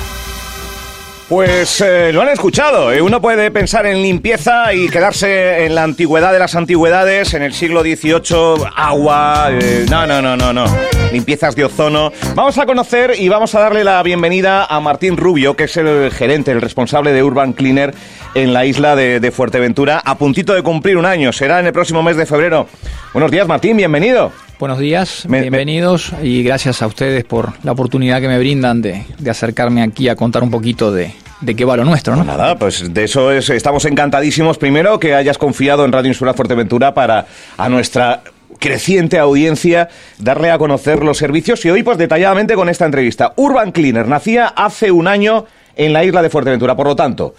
Pues 1.28 1.82
eh, 1.82 2.10
lo 2.10 2.23
han 2.23 2.30
escuchado. 2.30 2.91
¿eh? 2.91 3.02
Uno 3.02 3.20
puede 3.20 3.50
pensar 3.50 3.84
en 3.84 4.00
limpieza 4.00 4.73
y 4.73 4.88
quedarse 4.88 5.66
en 5.66 5.74
la 5.74 5.82
antigüedad 5.82 6.32
de 6.32 6.38
las 6.38 6.54
antigüedades, 6.54 7.34
en 7.34 7.42
el 7.42 7.52
siglo 7.52 7.82
XVIII, 7.82 8.64
agua. 8.74 9.48
eh, 9.51 9.84
no, 9.91 10.06
no, 10.06 10.23
no, 10.23 10.38
no, 10.38 10.54
no. 10.54 10.64
Limpiezas 11.12 11.54
de 11.54 11.66
ozono. 11.66 12.12
Vamos 12.34 12.56
a 12.56 12.64
conocer 12.64 13.12
y 13.18 13.28
vamos 13.28 13.54
a 13.54 13.60
darle 13.60 13.84
la 13.84 14.02
bienvenida 14.02 14.64
a 14.64 14.80
Martín 14.80 15.18
Rubio, 15.18 15.54
que 15.54 15.64
es 15.64 15.77
el 15.77 16.10
gerente, 16.12 16.51
el 16.51 16.62
responsable 16.62 17.12
de 17.12 17.23
Urban 17.23 17.52
Cleaner 17.52 17.95
en 18.34 18.54
la 18.54 18.65
isla 18.65 18.96
de, 18.96 19.20
de 19.20 19.30
Fuerteventura, 19.30 20.01
a 20.02 20.16
puntito 20.16 20.54
de 20.54 20.62
cumplir 20.62 20.96
un 20.96 21.04
año. 21.04 21.30
Será 21.32 21.60
en 21.60 21.66
el 21.66 21.73
próximo 21.74 22.02
mes 22.02 22.16
de 22.16 22.24
febrero. 22.24 22.66
Buenos 23.12 23.30
días, 23.30 23.46
Martín, 23.46 23.76
bienvenido. 23.76 24.32
Buenos 24.59 24.79
días, 24.80 25.25
Me- 25.29 25.41
bienvenidos 25.43 26.12
y 26.23 26.43
gracias 26.43 26.83
a 26.83 26.87
ustedes 26.89 27.25
por 27.25 27.53
la 27.62 27.73
oportunidad 27.73 28.21
que 28.21 28.27
me 28.29 28.39
brindan 28.39 28.83
de, 28.83 29.05
de 29.19 29.30
acercarme 29.30 29.83
aquí 29.83 30.09
a 30.09 30.16
contar 30.16 30.43
un 30.43 30.51
poquito 30.51 30.91
de, 30.93 31.12
de 31.41 31.55
qué 31.55 31.65
va 31.65 31.77
lo 31.77 31.85
nuestro, 31.85 32.16
¿no? 32.16 32.25
Nada, 32.25 32.57
pues 32.59 32.93
de 32.93 33.05
eso 33.05 33.30
es, 33.30 33.51
estamos 33.51 33.85
encantadísimos. 33.85 34.59
Primero, 34.59 34.99
que 34.99 35.15
hayas 35.15 35.38
confiado 35.38 35.85
en 35.85 35.93
Radio 35.93 36.09
Insular 36.09 36.35
Fuerteventura 36.35 36.93
para 36.93 37.27
a 37.57 37.69
nuestra 37.69 38.23
creciente 38.59 39.19
audiencia 39.21 39.88
darle 40.19 40.51
a 40.51 40.59
conocer 40.59 41.04
los 41.04 41.19
servicios 41.19 41.65
y 41.65 41.71
hoy 41.71 41.85
pues 41.85 41.97
detalladamente 41.97 42.54
con 42.54 42.69
esta 42.69 42.85
entrevista. 42.85 43.35
Urban 43.37 43.71
Cleaner 43.71 44.09
nacía 44.09 44.49
hace 44.49 44.91
un 44.91 45.07
año 45.07 45.45
en 45.77 45.93
la 45.93 46.02
isla 46.04 46.21
de 46.21 46.30
Fuerteventura, 46.30 46.75
por 46.75 46.88
lo 46.88 46.97
tanto, 46.97 47.32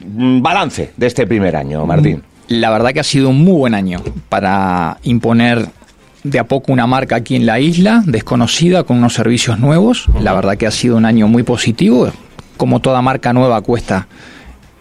mm, 0.00 0.40
balance 0.40 0.92
de 0.96 1.06
este 1.06 1.26
primer 1.26 1.54
año, 1.54 1.84
Martín. 1.84 2.22
La 2.48 2.70
verdad 2.70 2.94
que 2.94 3.00
ha 3.00 3.04
sido 3.04 3.28
un 3.28 3.44
muy 3.44 3.52
buen 3.58 3.74
año 3.74 4.00
para 4.30 4.96
imponer 5.02 5.66
de 6.30 6.38
a 6.38 6.44
poco 6.44 6.72
una 6.72 6.86
marca 6.86 7.16
aquí 7.16 7.36
en 7.36 7.46
la 7.46 7.60
isla, 7.60 8.02
desconocida, 8.06 8.84
con 8.84 8.98
unos 8.98 9.14
servicios 9.14 9.58
nuevos. 9.58 10.06
La 10.20 10.32
verdad 10.32 10.56
que 10.56 10.66
ha 10.66 10.70
sido 10.70 10.96
un 10.96 11.04
año 11.04 11.28
muy 11.28 11.42
positivo. 11.42 12.10
Como 12.56 12.80
toda 12.80 13.02
marca 13.02 13.32
nueva 13.32 13.60
cuesta 13.60 14.08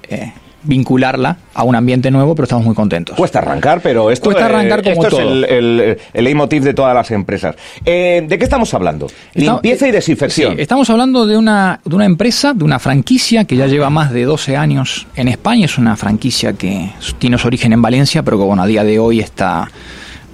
eh, 0.10 0.32
vincularla 0.64 1.38
a 1.54 1.64
un 1.64 1.76
ambiente 1.76 2.10
nuevo, 2.10 2.34
pero 2.36 2.46
estamos 2.46 2.66
muy 2.66 2.74
contentos. 2.74 3.16
Cuesta 3.18 3.40
arrancar, 3.40 3.82
pero 3.82 4.10
esto, 4.12 4.26
Cuesta 4.26 4.46
arrancar 4.46 4.82
como 4.82 4.94
esto 4.94 5.08
es 5.08 5.12
todo. 5.12 5.34
el, 5.34 5.44
el, 5.46 5.98
el 6.14 6.24
leitmotiv 6.24 6.64
de 6.64 6.74
todas 6.74 6.96
las 6.96 7.12
empresas. 7.12 7.56
Eh, 7.86 8.26
¿De 8.28 8.38
qué 8.38 8.44
estamos 8.44 8.74
hablando? 8.74 9.08
Limpieza 9.34 9.88
y 9.88 9.92
desinfección. 9.92 10.56
Sí, 10.56 10.62
estamos 10.62 10.90
hablando 10.90 11.28
de 11.28 11.38
una, 11.38 11.80
de 11.86 11.96
una 11.96 12.06
empresa, 12.06 12.54
de 12.54 12.64
una 12.64 12.80
franquicia 12.80 13.46
que 13.46 13.56
ya 13.56 13.68
lleva 13.68 13.90
más 13.90 14.12
de 14.12 14.24
12 14.24 14.58
años 14.58 15.06
en 15.16 15.28
España. 15.28 15.66
Es 15.66 15.78
una 15.78 15.96
franquicia 15.96 16.54
que 16.54 16.90
tiene 17.20 17.38
su 17.38 17.48
origen 17.48 17.74
en 17.74 17.82
Valencia, 17.82 18.24
pero 18.24 18.38
que 18.40 18.46
bueno, 18.46 18.64
a 18.64 18.68
día 18.68 18.84
de 18.84 18.98
hoy 19.00 19.20
está 19.20 19.70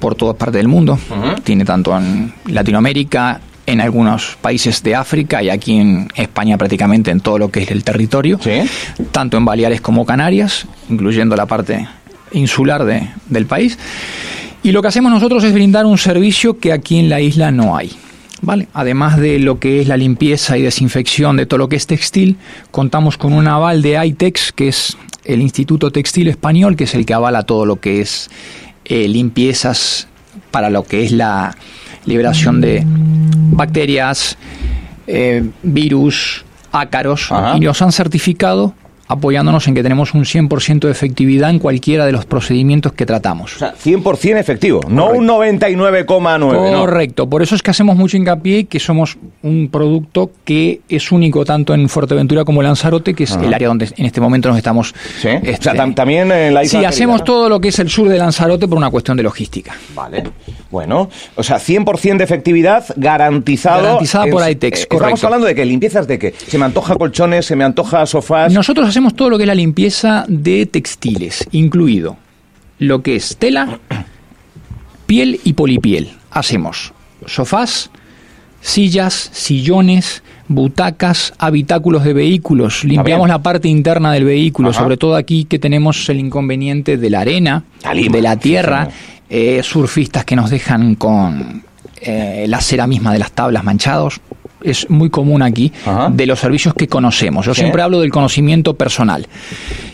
por 0.02 0.16
todas 0.16 0.36
partes 0.36 0.58
del 0.58 0.68
mundo. 0.68 1.00
Tiene 1.46 1.64
tanto 1.64 1.98
en 1.98 2.34
Latinoamérica, 2.48 3.40
en 3.66 3.80
algunos 3.80 4.38
países 4.42 4.84
de 4.84 4.96
África 4.96 5.42
y 5.42 5.50
aquí 5.50 5.78
en 5.78 6.10
España 6.16 6.58
prácticamente 6.58 7.12
en 7.12 7.22
todo 7.22 7.38
lo 7.38 7.50
que 7.50 7.62
es 7.62 7.72
el 7.72 7.86
territorio. 7.86 8.38
Sí. 8.44 8.62
Tanto 9.14 9.38
en 9.38 9.46
Baleares 9.46 9.80
como 9.80 10.06
Canarias, 10.06 10.66
incluyendo 10.90 11.36
la 11.38 11.46
parte 11.46 11.88
insular 12.34 12.84
de- 12.84 13.08
del 13.30 13.46
país. 13.46 13.78
Y 14.64 14.72
lo 14.72 14.81
que 14.81 14.90
hacemos 14.90 15.12
nosotros 15.12 15.44
es 15.44 15.53
brindar 15.53 15.86
un 15.86 15.98
servicio 15.98 16.59
que 16.59 16.74
aquí 16.74 16.98
en 17.00 17.09
la 17.09 17.22
isla 17.22 17.52
no 17.52 17.78
hay. 17.78 17.92
¿Vale? 18.44 18.68
Además 18.74 19.18
de 19.18 19.38
lo 19.38 19.59
que 19.59 19.81
es 19.81 19.88
la 19.88 19.98
limpieza 19.98 20.58
y 20.58 20.64
desinfección 20.64 21.38
de 21.38 21.46
todo 21.46 21.59
lo 21.59 21.70
que 21.70 21.75
es 21.75 21.86
textil, 21.86 22.38
contamos 22.72 23.16
con 23.16 23.34
un 23.34 23.48
aval 23.48 23.84
de 23.84 24.04
ITEX, 24.04 24.52
que 24.52 24.68
es 24.70 24.98
el 25.25 25.42
Instituto 25.42 25.92
Textil 25.92 26.28
Español, 26.28 26.75
que 26.75 26.86
es 26.86 26.96
el 26.96 27.06
que 27.06 27.14
avala 27.14 27.44
todo 27.44 27.68
lo 27.68 27.75
que 27.80 28.02
es 28.02 28.31
eh, 28.86 29.08
limpiezas 29.08 30.08
para 30.52 30.69
lo 30.69 30.84
que 30.84 31.03
es 31.03 31.12
la 31.12 31.56
liberación 32.06 32.62
de 32.62 32.84
bacterias, 32.86 34.38
eh, 35.08 35.44
virus, 35.64 36.46
ácaros, 36.72 37.31
Ajá. 37.31 37.58
y 37.58 37.59
nos 37.59 37.81
han 37.81 37.92
certificado 37.92 38.74
apoyándonos 39.12 39.68
en 39.68 39.76
que 39.76 39.84
tenemos 39.84 40.14
un 40.14 40.24
100% 40.24 40.80
de 40.82 40.92
efectividad 40.92 41.50
en 41.50 41.60
cualquiera 41.60 42.06
de 42.06 42.12
los 42.12 42.26
procedimientos 42.26 42.94
que 42.94 43.06
tratamos. 43.06 43.56
O 43.56 43.60
sea, 43.60 43.74
100% 43.76 44.38
efectivo, 44.38 44.82
no 44.88 45.10
un 45.12 45.28
99,9. 45.28 46.38
¿no? 46.72 46.80
Correcto, 46.80 47.30
por 47.30 47.42
eso 47.42 47.56
es 47.56 47.62
que 47.62 47.72
hacemos 47.72 47.96
mucho 47.96 48.18
hincapié 48.18 48.66
que 48.66 48.80
somos 48.80 49.18
un 49.44 49.70
producto 49.70 50.32
que 50.46 50.82
es 50.90 51.12
único 51.12 51.44
tanto 51.46 51.74
en 51.74 51.90
Fuerteventura 51.90 52.46
como 52.46 52.62
en 52.62 52.68
Lanzarote, 52.68 53.14
que 53.14 53.26
es 53.26 53.32
el 53.36 53.54
área 53.54 53.68
donde 53.68 53.90
en 53.98 54.06
este 54.06 54.22
momento 54.22 54.50
nos 54.50 54.58
estamos... 54.58 54.94
Sí. 55.22 55.28
o 55.28 55.32
este, 55.44 55.64
sea, 55.64 55.74
tam- 55.74 55.94
también 55.94 56.32
en 56.32 56.54
la 56.54 56.64
isla. 56.64 56.80
Sí, 56.80 56.86
hacemos 56.86 57.20
¿no? 57.20 57.26
todo 57.26 57.50
lo 57.50 57.60
que 57.60 57.68
es 57.70 57.80
el 57.80 57.90
sur 57.90 58.08
de 58.08 58.18
Lanzarote 58.18 58.68
por 58.68 58.78
una 58.78 58.90
cuestión 58.90 59.18
de 59.18 59.24
logística. 59.24 59.76
Vale. 59.96 60.24
Bueno, 60.70 61.10
o 61.36 61.44
sea, 61.44 61.58
100% 61.58 62.18
de 62.18 62.24
efectividad 62.24 62.86
garantizado. 62.96 63.84
Garantizada 63.84 64.26
por 64.28 64.50
ITEX, 64.50 64.80
eh, 64.80 64.84
Estamos 64.84 65.02
correcto. 65.04 65.28
hablando 65.28 65.48
de 65.48 65.56
que 65.56 65.66
limpiezas 65.66 66.08
de 66.08 66.18
qué? 66.18 66.34
Se 66.48 66.58
me 66.58 66.66
antoja 66.66 66.96
colchones, 66.96 67.46
se 67.46 67.56
me 67.56 67.64
antoja 67.64 68.06
sofás. 68.06 68.54
Nosotros 68.54 68.88
hacemos 68.88 69.00
todo 69.09 69.29
lo 69.29 69.38
que 69.38 69.44
es 69.44 69.47
la 69.47 69.56
limpieza 69.56 70.25
de 70.28 70.66
textiles, 70.66 71.47
incluido 71.51 72.17
lo 72.79 73.03
que 73.03 73.16
es 73.16 73.38
tela, 73.38 73.79
piel 75.06 75.39
y 75.44 75.53
polipiel. 75.53 76.09
Hacemos 76.31 76.94
sofás, 77.25 77.91
sillas, 78.62 79.29
sillones, 79.34 80.23
butacas, 80.47 81.34
habitáculos 81.38 82.03
de 82.03 82.13
vehículos. 82.13 82.84
Limpiamos 82.84 83.28
la 83.28 83.41
parte 83.41 83.67
interna 83.67 84.13
del 84.13 84.23
vehículo, 84.23 84.69
Ajá. 84.69 84.79
sobre 84.79 84.97
todo 84.97 85.16
aquí 85.16 85.45
que 85.45 85.59
tenemos 85.59 86.09
el 86.09 86.19
inconveniente 86.19 86.97
de 86.97 87.09
la 87.09 87.22
arena, 87.22 87.63
de 87.83 88.22
la 88.22 88.38
tierra, 88.38 88.89
eh, 89.29 89.62
surfistas 89.63 90.25
que 90.25 90.35
nos 90.35 90.50
dejan 90.50 90.95
con 90.95 91.63
eh, 92.01 92.45
la 92.47 92.62
cera 92.62 92.88
misma 92.88 93.13
de 93.13 93.19
las 93.19 93.31
tablas 93.31 93.63
manchados. 93.63 94.19
Es 94.64 94.90
muy 94.90 95.10
común 95.10 95.42
aquí 95.42 95.72
Ajá. 95.86 96.10
de 96.12 96.26
los 96.26 96.40
servicios 96.40 96.74
que 96.74 96.88
conocemos. 96.88 97.46
Yo 97.46 97.54
siempre 97.54 97.82
hablo 97.82 98.00
del 98.00 98.12
conocimiento 98.12 98.76
personal. 98.76 99.28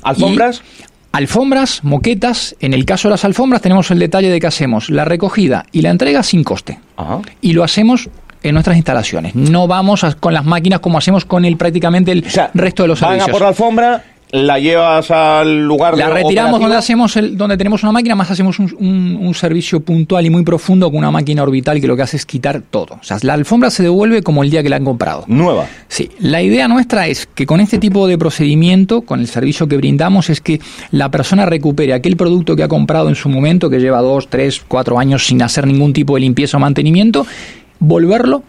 ¿Alfombras? 0.03 0.61
Y 0.79 0.83
alfombras, 1.13 1.83
moquetas. 1.83 2.55
En 2.59 2.73
el 2.73 2.85
caso 2.85 3.07
de 3.07 3.11
las 3.13 3.25
alfombras 3.25 3.61
tenemos 3.61 3.89
el 3.91 3.99
detalle 3.99 4.29
de 4.29 4.39
que 4.39 4.47
hacemos 4.47 4.89
la 4.89 5.05
recogida 5.05 5.65
y 5.71 5.81
la 5.81 5.89
entrega 5.89 6.21
sin 6.23 6.43
coste. 6.43 6.79
Ajá. 6.95 7.19
Y 7.41 7.53
lo 7.53 7.63
hacemos 7.63 8.09
en 8.43 8.53
nuestras 8.53 8.77
instalaciones. 8.77 9.33
No 9.35 9.67
vamos 9.67 10.03
a- 10.03 10.13
con 10.13 10.33
las 10.33 10.45
máquinas 10.45 10.79
como 10.79 10.97
hacemos 10.99 11.25
con 11.25 11.43
el 11.43 11.57
prácticamente 11.57 12.11
el 12.11 12.23
O 12.25 12.29
sea, 12.29 12.51
resto 12.53 12.83
de 12.83 12.89
los 12.89 12.99
van 13.01 13.11
servicios. 13.11 13.29
a 13.29 13.31
por 13.31 13.41
la 13.41 13.47
alfombra, 13.47 14.03
la 14.31 14.59
llevas 14.59 15.09
al 15.09 15.65
lugar 15.65 15.97
La 15.97 16.09
retiramos 16.09 16.27
operativo. 16.55 16.59
donde 16.59 16.75
hacemos 16.75 17.15
el, 17.15 17.37
donde 17.37 17.55
tenemos 17.57 17.81
una 17.83 17.93
máquina, 17.93 18.13
más 18.15 18.29
hacemos 18.29 18.59
un, 18.59 18.75
un- 18.79 19.17
un 19.21 19.33
servicio 19.33 19.79
puntual 19.79 20.25
y 20.25 20.29
muy 20.29 20.43
profundo 20.43 20.89
con 20.89 20.99
una 20.99 21.11
máquina 21.11 21.43
orbital 21.43 21.79
que 21.79 21.87
lo 21.87 21.95
que 21.95 22.01
hace 22.01 22.17
es 22.17 22.25
quitar 22.25 22.61
todo. 22.61 22.95
O 22.99 23.03
sea, 23.03 23.17
la 23.21 23.33
alfombra 23.33 23.69
se 23.69 23.83
devuelve 23.83 24.21
como 24.23 24.43
el 24.43 24.49
día 24.49 24.61
que 24.63 24.69
la 24.69 24.75
han 24.75 24.83
comprado. 24.83 25.23
Nueva. 25.27 25.67
Sí, 25.87 26.09
la 26.19 26.41
idea 26.41 26.67
nuestra 26.67 27.07
es 27.07 27.25
que 27.33 27.45
con 27.45 27.61
este 27.61 27.77
tipo 27.79 28.05
de 28.07 28.17
procedimiento, 28.17 29.01
con 29.03 29.21
el 29.21 29.27
servicio 29.27 29.67
que 29.67 29.77
brindamos, 29.77 30.29
es 30.29 30.41
que 30.41 30.59
la 30.91 31.09
persona 31.09 31.45
recupere 31.45 31.93
aquel 31.93 32.17
producto 32.17 32.55
que 32.55 32.63
ha 32.63 32.67
comprado 32.67 33.07
en 33.07 33.15
su 33.15 33.29
momento, 33.29 33.69
que 33.69 33.79
lleva 33.79 34.01
dos, 34.01 34.27
tres, 34.29 34.61
cuatro 34.67 34.99
años 34.99 35.25
sin 35.25 35.41
hacer 35.41 35.65
ningún 35.67 35.93
tipo 35.93 36.15
de 36.15 36.19
limpieza 36.21 36.57
o 36.57 36.59
mantenimiento, 36.59 37.25
volverlo 37.79 38.43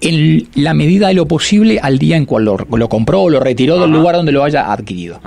en 0.00 0.48
la 0.54 0.74
medida 0.74 1.08
de 1.08 1.14
lo 1.14 1.26
posible 1.26 1.78
al 1.80 1.98
día 1.98 2.16
en 2.16 2.26
cual 2.26 2.44
lo, 2.44 2.56
lo 2.56 2.88
compró 2.88 3.22
o 3.22 3.30
lo 3.30 3.40
retiró 3.40 3.80
del 3.80 3.90
lugar 3.90 4.16
donde 4.16 4.32
lo 4.32 4.44
haya 4.44 4.72
adquirido. 4.72 5.20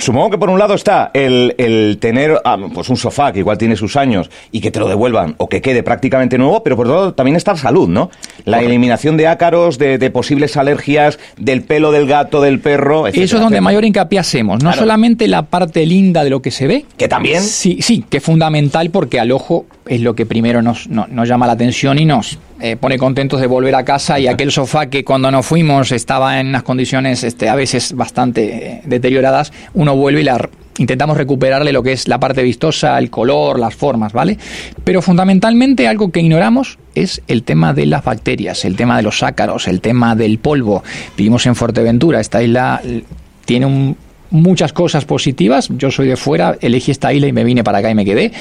Supongo 0.00 0.30
que 0.30 0.38
por 0.38 0.50
un 0.50 0.58
lado 0.58 0.74
está 0.74 1.10
el, 1.14 1.54
el 1.58 1.98
tener 2.00 2.40
ah, 2.44 2.56
pues 2.72 2.88
un 2.88 2.96
sofá 2.96 3.32
que 3.32 3.38
igual 3.40 3.58
tiene 3.58 3.76
sus 3.76 3.96
años 3.96 4.30
y 4.50 4.60
que 4.60 4.70
te 4.70 4.80
lo 4.80 4.88
devuelvan 4.88 5.34
o 5.38 5.48
que 5.48 5.60
quede 5.60 5.82
prácticamente 5.82 6.38
nuevo, 6.38 6.62
pero 6.62 6.74
por 6.76 6.86
otro 6.86 6.96
lado 6.98 7.14
también 7.14 7.36
está 7.36 7.52
la 7.52 7.58
salud, 7.58 7.88
¿no? 7.88 8.10
La 8.44 8.60
eliminación 8.60 9.16
de 9.16 9.26
ácaros, 9.28 9.78
de, 9.78 9.98
de 9.98 10.10
posibles 10.10 10.56
alergias, 10.56 11.18
del 11.36 11.62
pelo 11.62 11.92
del 11.92 12.06
gato, 12.06 12.40
del 12.40 12.60
perro, 12.60 13.06
etcétera, 13.06 13.24
Eso 13.24 13.36
es 13.36 13.42
donde 13.42 13.60
mayor 13.60 13.84
hincapié 13.84 14.18
hacemos, 14.18 14.62
no 14.62 14.70
Claro. 14.70 14.78
solamente 14.82 15.28
la 15.28 15.42
parte 15.42 15.84
linda 15.86 16.24
de 16.24 16.30
lo 16.30 16.40
que 16.42 16.50
se 16.50 16.66
ve, 16.66 16.84
Que 16.96 17.06
también. 17.08 17.42
Sí, 17.42 17.78
sí, 17.82 18.04
que 18.08 18.16
es 18.18 18.22
fundamental 18.24 18.90
porque 18.90 19.20
al 19.20 19.30
ojo 19.32 19.66
es 19.86 20.00
lo 20.00 20.14
que 20.14 20.24
primero 20.26 20.62
nos, 20.62 20.88
no- 20.88 21.06
nos 21.10 21.28
llama 21.28 21.46
la 21.46 21.52
atención 21.52 21.98
y 21.98 22.04
nos 22.04 22.38
eh, 22.62 22.76
pone 22.76 22.98
contentos 22.98 23.40
de 23.40 23.46
volver 23.46 23.74
a 23.74 23.84
casa 23.84 24.18
y 24.20 24.26
aquel 24.28 24.52
sofá 24.52 24.86
que 24.90 25.02
cuando 25.04 25.30
nos 25.30 25.46
fuimos 25.46 25.92
estaba 25.92 26.38
en 26.40 26.48
unas 26.48 26.62
condiciones 26.62 27.24
este, 27.24 27.48
a 27.48 27.54
veces 27.54 27.94
bastante 27.94 28.66
eh, 28.66 28.82
deterioradas, 28.84 29.50
uno 29.74 29.89
vuelve 29.96 30.20
y 30.20 30.24
la, 30.24 30.48
intentamos 30.78 31.16
recuperarle 31.16 31.72
lo 31.72 31.82
que 31.82 31.92
es 31.92 32.08
la 32.08 32.18
parte 32.18 32.42
vistosa, 32.42 32.98
el 32.98 33.10
color, 33.10 33.58
las 33.58 33.74
formas, 33.74 34.12
¿vale? 34.12 34.38
Pero 34.84 35.02
fundamentalmente 35.02 35.86
algo 35.86 36.10
que 36.10 36.20
ignoramos 36.20 36.78
es 36.94 37.22
el 37.28 37.42
tema 37.42 37.74
de 37.74 37.86
las 37.86 38.04
bacterias, 38.04 38.64
el 38.64 38.76
tema 38.76 38.96
de 38.96 39.02
los 39.02 39.22
ácaros, 39.22 39.68
el 39.68 39.80
tema 39.80 40.16
del 40.16 40.38
polvo. 40.38 40.82
Vivimos 41.16 41.46
en 41.46 41.54
Fuerteventura, 41.54 42.20
esta 42.20 42.42
isla 42.42 42.80
tiene 43.44 43.94
muchas 44.30 44.72
cosas 44.72 45.04
positivas. 45.04 45.68
Yo 45.76 45.90
soy 45.90 46.08
de 46.08 46.16
fuera, 46.16 46.56
elegí 46.60 46.90
esta 46.90 47.12
isla 47.12 47.26
y 47.26 47.32
me 47.32 47.44
vine 47.44 47.62
para 47.62 47.78
acá 47.78 47.90
y 47.90 47.94
me 47.94 48.04
quedé. 48.04 48.32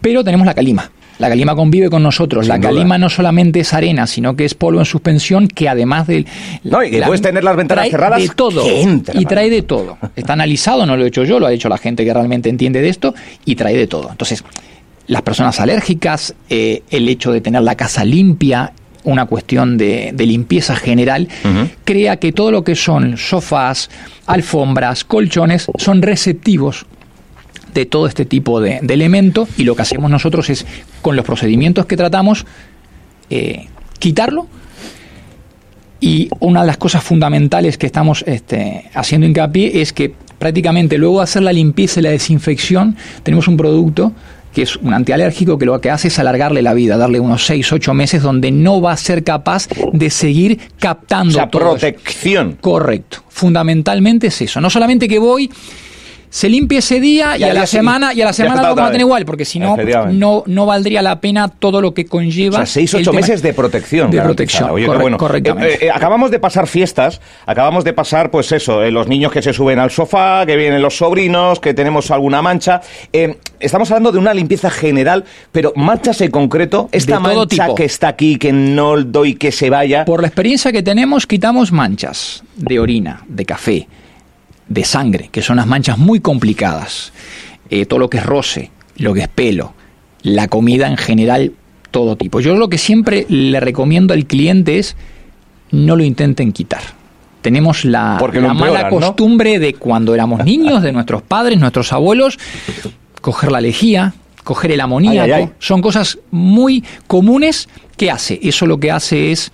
Pero 0.00 0.22
tenemos 0.22 0.46
la 0.46 0.54
calima. 0.54 0.90
La 1.18 1.28
calima 1.28 1.54
convive 1.54 1.90
con 1.90 2.02
nosotros. 2.02 2.46
la 2.46 2.58
calima 2.58 2.98
no 2.98 3.08
solamente 3.08 3.60
es 3.60 3.72
arena, 3.72 4.06
sino 4.06 4.34
que 4.36 4.44
es 4.44 4.54
polvo 4.54 4.80
en 4.80 4.84
suspensión 4.84 5.48
que 5.48 5.68
además 5.68 6.06
de... 6.06 6.26
No, 6.64 6.82
y 6.82 6.90
que 6.90 7.02
puedes 7.02 7.22
tener 7.22 7.44
las 7.44 7.56
ventanas 7.56 7.88
cerradas. 7.88 8.20
De 8.20 8.28
todo. 8.28 8.64
y 9.12 9.24
trae 9.26 9.50
de 9.50 9.62
todo. 9.62 9.98
Está 10.16 10.32
analizado, 10.32 10.86
no 10.86 10.96
lo 10.96 11.04
he 11.04 11.08
hecho 11.08 11.24
yo, 11.24 11.38
lo 11.38 11.46
ha 11.46 11.52
hecho 11.52 11.68
la 11.68 11.78
gente 11.78 12.04
que 12.04 12.12
realmente 12.12 12.48
entiende 12.48 12.82
de 12.82 12.88
esto, 12.88 13.14
y 13.44 13.54
trae 13.54 13.76
de 13.76 13.86
todo. 13.86 14.10
Entonces, 14.10 14.44
las 15.06 15.22
personas 15.22 15.60
alérgicas, 15.60 16.34
eh, 16.48 16.82
el 16.90 17.08
hecho 17.08 17.32
de 17.32 17.40
tener 17.40 17.62
la 17.62 17.76
casa 17.76 18.04
limpia, 18.04 18.72
una 19.04 19.26
cuestión 19.26 19.76
de, 19.76 20.14
limpieza 20.16 20.74
general, 20.76 21.28
crea 21.84 22.16
que 22.16 22.32
todo 22.32 22.50
lo 22.50 22.64
que 22.64 22.74
son 22.74 23.18
sofás, 23.18 23.90
alfombras, 24.26 25.04
colchones, 25.04 25.66
son 25.78 26.02
receptivos 26.02 26.86
de 27.74 27.86
todo 27.86 28.06
este 28.06 28.24
tipo 28.24 28.60
de, 28.60 28.80
elementos 28.88 29.48
y 29.58 29.64
lo 29.64 29.74
que 29.74 29.82
hacemos 29.82 30.10
nosotros 30.10 30.48
es, 30.48 30.64
con 31.02 31.16
los 31.16 31.24
procedimientos 31.24 31.86
que 31.86 31.96
tratamos, 31.96 32.46
eh, 33.28 33.66
quitarlo. 33.98 34.46
Y 36.00 36.28
una 36.38 36.60
de 36.60 36.66
las 36.66 36.76
cosas 36.76 37.02
fundamentales 37.02 37.78
que 37.78 37.86
estamos 37.86 38.24
este, 38.26 38.90
haciendo 38.94 39.26
hincapié 39.26 39.80
es 39.80 39.92
que 39.92 40.14
prácticamente 40.38 40.98
luego 40.98 41.18
de 41.18 41.24
hacer 41.24 41.42
la 41.42 41.52
limpieza 41.52 42.00
y 42.00 42.02
la 42.02 42.10
desinfección, 42.10 42.96
tenemos 43.22 43.48
un 43.48 43.56
producto 43.56 44.12
que 44.54 44.62
es 44.62 44.76
un 44.76 44.94
antialérgico 44.94 45.58
que 45.58 45.66
lo 45.66 45.80
que 45.80 45.90
hace 45.90 46.08
es 46.08 46.18
alargarle 46.18 46.62
la 46.62 46.74
vida, 46.74 46.96
darle 46.96 47.18
unos 47.18 47.44
6, 47.46 47.72
8 47.72 47.92
meses 47.92 48.22
donde 48.22 48.52
no 48.52 48.80
va 48.80 48.92
a 48.92 48.96
ser 48.96 49.24
capaz 49.24 49.66
de 49.92 50.10
seguir 50.10 50.60
captando. 50.78 51.42
O 51.42 51.50
protección. 51.50 52.56
Correcto. 52.60 53.24
Fundamentalmente 53.28 54.28
es 54.28 54.40
eso. 54.42 54.60
No 54.60 54.70
solamente 54.70 55.08
que 55.08 55.18
voy 55.18 55.50
se 56.34 56.48
limpia 56.48 56.80
ese 56.80 56.98
día 56.98 57.38
y, 57.38 57.44
a 57.44 57.54
la 57.54 57.64
semana 57.64 58.12
y 58.12 58.20
a 58.20 58.24
la 58.24 58.32
semana 58.32 58.56
lo 58.56 58.74
vamos 58.74 58.80
a 58.80 58.86
tener 58.86 59.02
igual, 59.02 59.24
porque 59.24 59.44
si 59.44 59.60
no, 59.60 59.76
no, 60.10 60.42
no 60.44 60.66
valdría 60.66 61.00
la 61.00 61.20
pena 61.20 61.46
todo 61.46 61.80
lo 61.80 61.94
que 61.94 62.06
conlleva. 62.06 62.56
O 62.56 62.58
sea, 62.58 62.66
seis, 62.66 62.92
ocho 62.92 63.12
meses 63.12 63.40
de 63.40 63.54
protección. 63.54 64.10
De 64.10 64.20
protección, 64.20 64.70
Oye, 64.70 64.88
bueno. 64.88 65.16
correctamente. 65.16 65.74
Eh, 65.74 65.86
eh, 65.86 65.90
acabamos 65.94 66.32
de 66.32 66.40
pasar 66.40 66.66
fiestas, 66.66 67.20
acabamos 67.46 67.84
de 67.84 67.92
pasar, 67.92 68.32
pues 68.32 68.50
eso, 68.50 68.82
eh, 68.82 68.90
los 68.90 69.06
niños 69.06 69.30
que 69.30 69.42
se 69.42 69.52
suben 69.52 69.78
al 69.78 69.92
sofá, 69.92 70.44
que 70.44 70.56
vienen 70.56 70.82
los 70.82 70.96
sobrinos, 70.96 71.60
que 71.60 71.72
tenemos 71.72 72.10
alguna 72.10 72.42
mancha. 72.42 72.80
estamos 73.60 73.88
hablando 73.92 74.10
de 74.10 74.18
una 74.18 74.34
limpieza 74.34 74.70
general, 74.70 75.24
pero 75.52 75.72
manchas 75.76 76.20
en 76.20 76.32
concreto, 76.32 76.88
esta 76.90 77.20
mancha 77.20 77.68
que 77.76 77.84
está 77.84 78.08
aquí, 78.08 78.38
que 78.38 78.52
no 78.52 79.00
doy 79.00 79.36
que 79.36 79.52
se 79.52 79.70
vaya. 79.70 80.04
Por 80.04 80.20
la 80.20 80.26
experiencia 80.26 80.72
que 80.72 80.82
tenemos, 80.82 81.28
quitamos 81.28 81.70
manchas 81.70 82.42
de 82.56 82.80
orina, 82.80 83.22
de 83.28 83.44
café 83.44 83.86
de 84.68 84.84
sangre, 84.84 85.28
que 85.30 85.42
son 85.42 85.56
las 85.56 85.66
manchas 85.66 85.98
muy 85.98 86.20
complicadas, 86.20 87.12
eh, 87.70 87.86
todo 87.86 87.98
lo 87.98 88.10
que 88.10 88.18
es 88.18 88.26
roce, 88.26 88.70
lo 88.96 89.14
que 89.14 89.20
es 89.20 89.28
pelo, 89.28 89.74
la 90.22 90.48
comida 90.48 90.88
en 90.88 90.96
general, 90.96 91.52
todo 91.90 92.16
tipo. 92.16 92.40
Yo 92.40 92.56
lo 92.56 92.68
que 92.68 92.78
siempre 92.78 93.26
le 93.28 93.60
recomiendo 93.60 94.14
al 94.14 94.26
cliente 94.26 94.78
es 94.78 94.96
no 95.70 95.96
lo 95.96 96.04
intenten 96.04 96.52
quitar. 96.52 96.82
Tenemos 97.42 97.84
la, 97.84 98.18
mala 98.54 98.88
costumbre 98.88 99.58
de 99.58 99.74
cuando 99.74 100.14
éramos 100.14 100.44
niños, 100.46 100.82
de 100.82 100.92
nuestros 100.92 101.22
padres, 101.22 101.58
nuestros 101.58 101.92
abuelos, 101.92 102.38
coger 103.20 103.52
la 103.52 103.60
lejía, 103.60 104.14
coger 104.44 104.72
el 104.72 104.80
amoníaco. 104.80 105.52
Son 105.58 105.82
cosas 105.82 106.18
muy 106.30 106.84
comunes 107.06 107.68
que 107.96 108.10
hace. 108.10 108.40
Eso 108.42 108.66
lo 108.66 108.78
que 108.80 108.90
hace 108.90 109.30
es 109.30 109.52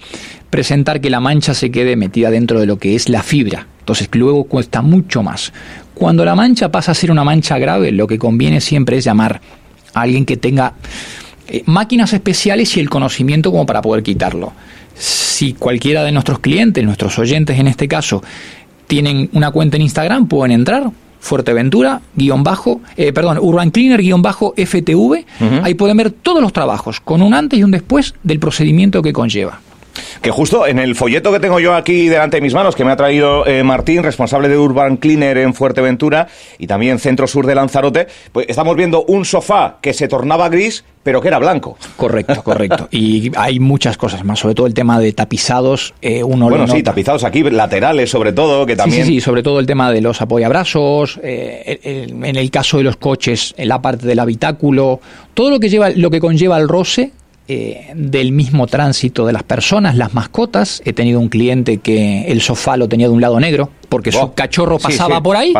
presentar 0.50 1.00
que 1.00 1.10
la 1.10 1.20
mancha 1.20 1.54
se 1.54 1.70
quede 1.70 1.96
metida 1.96 2.30
dentro 2.30 2.60
de 2.60 2.66
lo 2.66 2.78
que 2.78 2.94
es 2.94 3.08
la 3.08 3.22
fibra. 3.22 3.66
Entonces 3.90 4.08
luego 4.12 4.44
cuesta 4.44 4.82
mucho 4.82 5.20
más. 5.24 5.52
Cuando 5.94 6.24
la 6.24 6.36
mancha 6.36 6.70
pasa 6.70 6.92
a 6.92 6.94
ser 6.94 7.10
una 7.10 7.24
mancha 7.24 7.58
grave, 7.58 7.90
lo 7.90 8.06
que 8.06 8.20
conviene 8.20 8.60
siempre 8.60 8.98
es 8.98 9.04
llamar 9.04 9.40
a 9.94 10.02
alguien 10.02 10.24
que 10.24 10.36
tenga 10.36 10.74
eh, 11.48 11.64
máquinas 11.66 12.12
especiales 12.12 12.76
y 12.76 12.80
el 12.80 12.88
conocimiento 12.88 13.50
como 13.50 13.66
para 13.66 13.82
poder 13.82 14.04
quitarlo. 14.04 14.52
Si 14.94 15.54
cualquiera 15.54 16.04
de 16.04 16.12
nuestros 16.12 16.38
clientes, 16.38 16.84
nuestros 16.84 17.18
oyentes 17.18 17.58
en 17.58 17.66
este 17.66 17.88
caso, 17.88 18.22
tienen 18.86 19.28
una 19.32 19.50
cuenta 19.50 19.76
en 19.76 19.82
Instagram, 19.82 20.28
pueden 20.28 20.52
entrar, 20.52 20.84
Fuerteventura, 21.18 22.00
guion 22.14 22.44
bajo, 22.44 22.80
eh, 22.96 23.12
perdón, 23.12 23.38
Urban 23.40 23.72
Cleaner, 23.72 24.00
guion 24.00 24.22
bajo, 24.22 24.54
FTV. 24.56 25.24
Ahí 25.64 25.74
pueden 25.74 25.96
ver 25.96 26.12
todos 26.12 26.40
los 26.40 26.52
trabajos, 26.52 27.00
con 27.00 27.22
un 27.22 27.34
antes 27.34 27.58
y 27.58 27.64
un 27.64 27.72
después 27.72 28.14
del 28.22 28.38
procedimiento 28.38 29.02
que 29.02 29.12
conlleva 29.12 29.60
que 30.22 30.30
justo 30.30 30.66
en 30.66 30.78
el 30.78 30.94
folleto 30.94 31.32
que 31.32 31.40
tengo 31.40 31.60
yo 31.60 31.74
aquí 31.74 32.08
delante 32.08 32.36
de 32.36 32.40
mis 32.40 32.54
manos, 32.54 32.76
que 32.76 32.84
me 32.84 32.92
ha 32.92 32.96
traído 32.96 33.46
eh, 33.46 33.62
Martín, 33.62 34.02
responsable 34.02 34.48
de 34.48 34.58
Urban 34.58 34.96
Cleaner 34.96 35.38
en 35.38 35.54
Fuerteventura 35.54 36.28
y 36.58 36.66
también 36.66 36.98
Centro 36.98 37.26
Sur 37.26 37.46
de 37.46 37.54
Lanzarote, 37.54 38.06
pues 38.32 38.46
estamos 38.48 38.76
viendo 38.76 39.04
un 39.04 39.24
sofá 39.24 39.78
que 39.80 39.92
se 39.92 40.08
tornaba 40.08 40.48
gris, 40.48 40.84
pero 41.02 41.20
que 41.20 41.28
era 41.28 41.38
blanco. 41.38 41.78
Correcto, 41.96 42.42
correcto. 42.42 42.88
Y 42.90 43.32
hay 43.36 43.58
muchas 43.58 43.96
cosas 43.96 44.24
más, 44.24 44.38
sobre 44.38 44.54
todo 44.54 44.66
el 44.66 44.74
tema 44.74 45.00
de 45.00 45.12
tapizados. 45.12 45.94
Eh, 46.02 46.22
uno 46.22 46.48
bueno, 46.48 46.68
sí, 46.68 46.82
tapizados 46.82 47.24
aquí, 47.24 47.42
laterales 47.42 48.10
sobre 48.10 48.32
todo, 48.32 48.66
que 48.66 48.76
también... 48.76 49.06
Sí, 49.06 49.14
sí, 49.14 49.20
sobre 49.20 49.42
todo 49.42 49.60
el 49.60 49.66
tema 49.66 49.90
de 49.92 50.00
los 50.00 50.20
apoyabrazos, 50.20 51.18
eh, 51.22 51.80
en 51.82 52.36
el 52.36 52.50
caso 52.50 52.78
de 52.78 52.84
los 52.84 52.96
coches, 52.96 53.54
en 53.56 53.68
la 53.68 53.80
parte 53.80 54.06
del 54.06 54.18
habitáculo, 54.18 55.00
todo 55.34 55.50
lo 55.50 55.60
que, 55.60 55.68
lleva, 55.68 55.90
lo 55.90 56.10
que 56.10 56.20
conlleva 56.20 56.58
el 56.58 56.68
roce 56.68 57.12
eh, 57.52 57.90
del 57.96 58.30
mismo 58.30 58.68
tránsito 58.68 59.26
de 59.26 59.32
las 59.32 59.42
personas, 59.42 59.96
las 59.96 60.14
mascotas. 60.14 60.82
He 60.84 60.92
tenido 60.92 61.18
un 61.18 61.28
cliente 61.28 61.78
que 61.78 62.26
el 62.28 62.42
sofá 62.42 62.76
lo 62.76 62.88
tenía 62.88 63.08
de 63.08 63.12
un 63.12 63.20
lado 63.20 63.40
negro 63.40 63.70
porque 63.88 64.12
su 64.12 64.34
cachorro 64.34 64.78
pasaba 64.78 65.20
por 65.20 65.34
ahí 65.36 65.52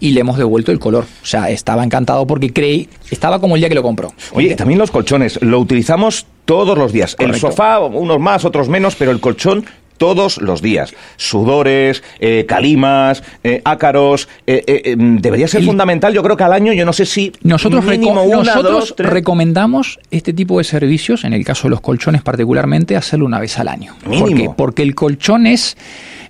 y 0.00 0.10
le 0.10 0.22
hemos 0.22 0.36
devuelto 0.36 0.72
el 0.72 0.80
color. 0.80 1.04
O 1.22 1.26
sea, 1.26 1.48
estaba 1.48 1.84
encantado 1.84 2.26
porque 2.26 2.52
creí, 2.52 2.88
estaba 3.12 3.40
como 3.40 3.54
el 3.54 3.60
día 3.60 3.68
que 3.68 3.76
lo 3.76 3.84
compró. 3.84 4.12
Oye, 4.32 4.56
también 4.56 4.80
los 4.80 4.90
colchones, 4.90 5.40
lo 5.40 5.60
utilizamos 5.60 6.26
todos 6.44 6.76
los 6.76 6.92
días. 6.92 7.14
El 7.20 7.36
sofá, 7.36 7.78
unos 7.78 8.18
más, 8.18 8.44
otros 8.44 8.68
menos, 8.68 8.96
pero 8.96 9.12
el 9.12 9.20
colchón 9.20 9.64
todos 9.98 10.38
los 10.38 10.62
días. 10.62 10.94
Sudores, 11.16 12.02
eh, 12.20 12.46
calimas, 12.48 13.22
eh, 13.44 13.60
ácaros. 13.64 14.28
Eh, 14.46 14.82
em, 14.84 15.18
debería 15.18 15.48
ser 15.48 15.62
fundamental, 15.64 16.14
yo 16.14 16.22
creo 16.22 16.36
que 16.36 16.44
al 16.44 16.52
año, 16.52 16.72
yo 16.72 16.86
no 16.86 16.92
sé 16.92 17.04
si. 17.04 17.32
Nosotros, 17.42 17.84
nosotros 17.84 18.94
recomendamos 18.96 19.98
este 20.10 20.32
tipo 20.32 20.58
de 20.58 20.64
servicios, 20.64 21.24
en 21.24 21.34
el 21.34 21.44
caso 21.44 21.64
de 21.64 21.70
los 21.70 21.80
colchones 21.80 22.22
particularmente, 22.22 22.96
hacerlo 22.96 23.26
una 23.26 23.40
vez 23.40 23.58
al 23.58 23.68
año. 23.68 23.94
Mínimo. 24.06 24.56
Porque 24.56 24.82
el 24.82 24.94
colchón 24.94 25.46
es 25.46 25.76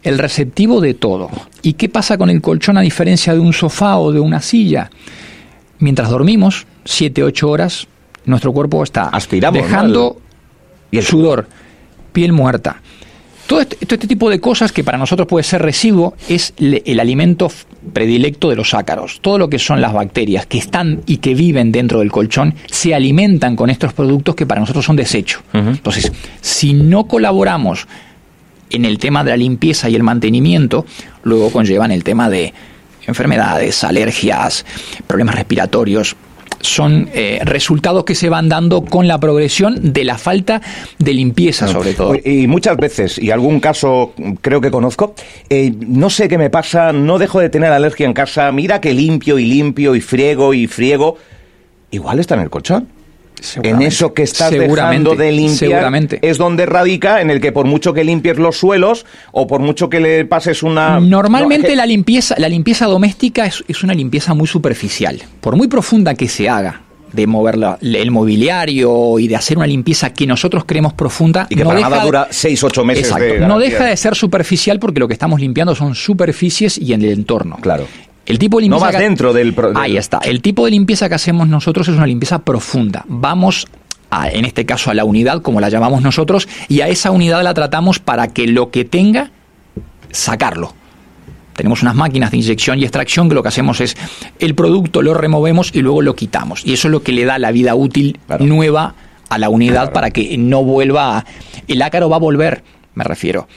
el 0.03 0.19
receptivo 0.19 0.81
de 0.81 0.94
todo. 0.94 1.31
¿Y 1.63 1.75
qué 1.75 1.89
pasa 1.89 2.19
con 2.19 2.31
el 2.31 2.41
colchón 2.41 2.79
a 2.79 2.81
diferencia 2.81 3.34
de 3.34 3.41
un 3.41 3.53
sofá 3.53 3.98
o 3.98 4.13
de 4.13 4.20
una 4.20 4.41
silla? 4.41 4.91
Mientras 5.79 6.08
dormimos, 6.08 6.67
7, 6.84 7.22
8 7.22 7.48
horas, 7.48 7.87
nuestro 8.25 8.53
cuerpo 8.53 8.82
está 8.82 9.10
dejando 9.53 10.20
el 10.91 11.05
sudor, 11.05 11.46
piel 12.13 12.32
muerta 12.32 12.81
todo 13.48 13.62
este, 13.62 13.78
este, 13.81 14.06
tipo 14.06 14.28
de 14.28 14.40
cosas 14.40 14.72
que 14.72 14.84
para 14.84 14.98
nosotros 14.98 15.26
puede 15.26 15.43
ser 15.43 15.62
residuo 15.62 16.14
es 16.28 16.52
el 16.58 17.00
alimento 17.00 17.50
predilecto 17.94 18.50
de 18.50 18.56
los 18.56 18.74
ácaros. 18.74 19.20
Todo 19.22 19.38
lo 19.38 19.48
que 19.48 19.58
son 19.58 19.81
las 19.81 19.94
bacterias 19.94 20.44
que 20.44 20.58
están 20.58 21.00
y 21.06 21.17
que 21.17 21.34
viven 21.34 21.72
dentro 21.72 22.00
del 22.00 22.12
colchón 22.12 22.55
se 22.70 22.94
alimentan 22.94 23.56
con 23.56 23.70
estos 23.70 23.94
productos 23.94 24.34
que 24.34 24.44
para 24.44 24.60
nosotros 24.60 24.84
son 24.84 24.96
desecho. 24.96 25.40
Entonces, 25.55 26.12
si 26.43 26.74
no 26.74 27.05
colaboramos 27.08 27.88
en 28.69 28.84
el 28.84 28.98
tema 28.98 29.24
de 29.24 29.31
la 29.31 29.38
limpieza 29.38 29.88
y 29.88 29.96
el 29.96 30.02
mantenimiento, 30.02 30.84
luego 31.22 31.50
conllevan 31.50 31.90
el 31.90 32.05
tema 32.05 32.28
de 32.28 32.52
enfermedades, 33.06 33.82
alergias, 33.82 34.67
problemas 35.06 35.36
respiratorios, 35.36 36.17
son 36.60 37.08
eh, 37.12 37.41
resultados 37.44 38.05
que 38.05 38.15
se 38.15 38.29
van 38.29 38.48
dando 38.48 38.84
con 38.84 39.06
la 39.06 39.19
progresión 39.19 39.93
de 39.93 40.05
la 40.05 40.19
falta 40.19 40.60
de 40.98 41.15
limpieza, 41.15 41.69
sobre 41.69 41.94
todo. 41.94 42.15
Y 42.24 42.46
muchas 42.46 42.77
veces, 42.77 43.19
y 43.19 43.31
algún 43.31 43.60
caso 43.60 44.12
creo 44.41 44.60
que 44.60 44.70
conozco, 44.70 45.15
eh, 45.48 45.72
no 45.79 46.10
sé 46.10 46.29
qué 46.29 46.38
me 46.38 46.50
pasa, 46.50 46.93
no 46.93 47.19
dejo 47.19 47.41
de 47.41 47.48
tener 47.48 47.72
alergia 47.72 48.06
en 48.06 48.12
casa, 48.12 48.50
mira 48.53 48.81
que 48.81 48.93
limpio 48.93 49.38
y 49.38 49.46
limpio 49.46 49.94
y 49.94 50.00
friego 50.00 50.55
y 50.55 50.67
friego, 50.67 51.17
igual 51.91 52.19
está 52.19 52.34
en 52.34 52.41
el 52.41 52.50
colchón 52.50 52.97
en 53.62 53.82
eso 53.82 54.14
que 54.14 54.22
estás 54.22 54.50
dejando 54.50 55.14
de 55.14 55.32
limpiar 55.32 55.92
es 56.22 56.38
donde 56.38 56.66
radica 56.66 57.20
en 57.20 57.30
el 57.30 57.40
que 57.40 57.52
por 57.52 57.66
mucho 57.66 57.92
que 57.92 58.04
limpies 58.04 58.38
los 58.38 58.58
suelos 58.58 59.06
o 59.32 59.46
por 59.46 59.60
mucho 59.60 59.88
que 59.88 60.00
le 60.00 60.24
pases 60.24 60.62
una 60.62 61.00
normalmente 61.00 61.74
la 61.76 61.86
limpieza 61.86 62.34
la 62.38 62.48
limpieza 62.48 62.86
doméstica 62.86 63.46
es, 63.46 63.82
una 63.82 63.94
limpieza 63.94 64.34
muy 64.34 64.46
superficial 64.46 65.22
por 65.40 65.56
muy 65.56 65.68
profunda 65.68 66.14
que 66.14 66.28
se 66.28 66.48
haga 66.48 66.82
de 67.12 67.26
mover 67.26 67.58
el 67.80 68.10
mobiliario 68.10 69.18
y 69.18 69.28
de 69.28 69.36
hacer 69.36 69.56
una 69.56 69.66
limpieza 69.66 70.12
que 70.12 70.26
nosotros 70.26 70.64
creemos 70.66 70.92
profunda. 70.92 71.46
Y 71.48 71.56
que 71.56 71.64
no 71.64 71.70
para 71.70 71.78
deja, 71.78 71.88
nada 71.88 72.04
dura 72.04 72.28
6, 72.30 72.64
8 72.64 72.84
meses. 72.84 73.04
Exacto, 73.06 73.48
no 73.48 73.58
deja 73.58 73.86
de 73.86 73.96
ser 73.96 74.14
superficial 74.14 74.78
porque 74.78 75.00
lo 75.00 75.08
que 75.08 75.14
estamos 75.14 75.40
limpiando 75.40 75.74
son 75.74 75.94
superficies 75.94 76.76
y 76.76 76.92
en 76.92 77.00
el 77.00 77.12
entorno. 77.12 77.56
Claro 77.62 77.86
El 78.29 78.39
tipo 78.39 78.58
de 78.58 78.63
limpieza 78.63 78.87
no 78.87 78.93
que- 78.93 78.99
dentro 78.99 79.32
del, 79.32 79.55
pro- 79.55 79.73
Ahí 79.77 79.93
del- 79.93 79.99
está. 79.99 80.19
El 80.23 80.41
tipo 80.43 80.65
de 80.67 80.70
limpieza 80.70 81.08
que 81.08 81.15
hacemos 81.17 81.49
nosotros 81.49 81.89
es 81.89 81.94
una 81.97 82.06
limpieza 82.06 82.39
profunda. 82.41 83.05
Vamos 83.08 83.67
a, 84.11 84.29
en 84.31 84.44
este 84.44 84.65
caso 84.65 84.91
a 84.91 84.94
la 84.94 85.05
unidad, 85.05 85.43
como 85.43 85.61
la 85.61 85.69
llamamos 85.69 86.03
nosotros, 86.03 86.47
y 86.69 86.81
a 86.82 86.89
esa 86.89 87.11
unidad 87.11 87.43
la 87.43 87.55
tratamos 87.55 87.99
para 87.99 88.29
que 88.29 88.47
lo 88.47 88.70
que 88.70 88.85
tenga, 88.85 89.31
sacarlo. 90.11 90.75
Tenemos 91.55 91.82
unas 91.82 91.94
máquinas 91.97 92.31
de 92.31 92.37
inyección 92.37 92.79
y 92.79 92.85
extracción 92.85 93.29
que 93.29 93.35
lo 93.35 93.43
que 93.43 93.49
hacemos 93.49 93.81
es 93.81 93.97
el 94.39 94.55
producto 94.55 95.03
lo 95.03 95.13
removemos 95.15 95.70
y 95.75 95.81
luego 95.81 96.03
lo 96.03 96.15
quitamos. 96.15 96.65
Y 96.65 96.73
eso 96.75 96.87
es 96.89 96.93
lo 96.93 97.03
que 97.03 97.13
le 97.13 97.25
da 97.25 97.39
la 97.39 97.51
vida 97.51 97.75
útil 97.75 98.19
Claro. 98.29 98.44
nueva 98.44 98.94
a 99.29 99.39
la 99.39 99.49
unidad 99.49 99.75
Claro. 99.82 99.93
para 99.93 100.11
que 100.11 100.39
no 100.39 100.63
vuelva. 100.63 101.19
a- 101.19 101.25
El 101.67 101.82
ácaro 101.82 102.08
va 102.08 102.17
a 102.17 102.20
volver, 102.20 102.63
me 102.94 103.03
refiero. 103.05 103.49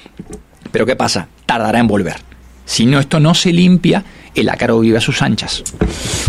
Pero 0.71 0.85
¿qué 0.87 0.95
pasa? 0.95 1.27
Tardará 1.45 1.77
en 1.79 1.87
volver. 1.87 2.15
Si 2.65 2.85
no, 2.87 2.99
esto 2.99 3.19
no 3.19 3.35
se 3.35 3.53
limpia, 3.53 4.03
el 4.35 4.49
ácaro 4.49 4.79
vive 4.79 4.97
a 4.97 5.01
sus 5.01 5.21
anchas. 5.21 5.63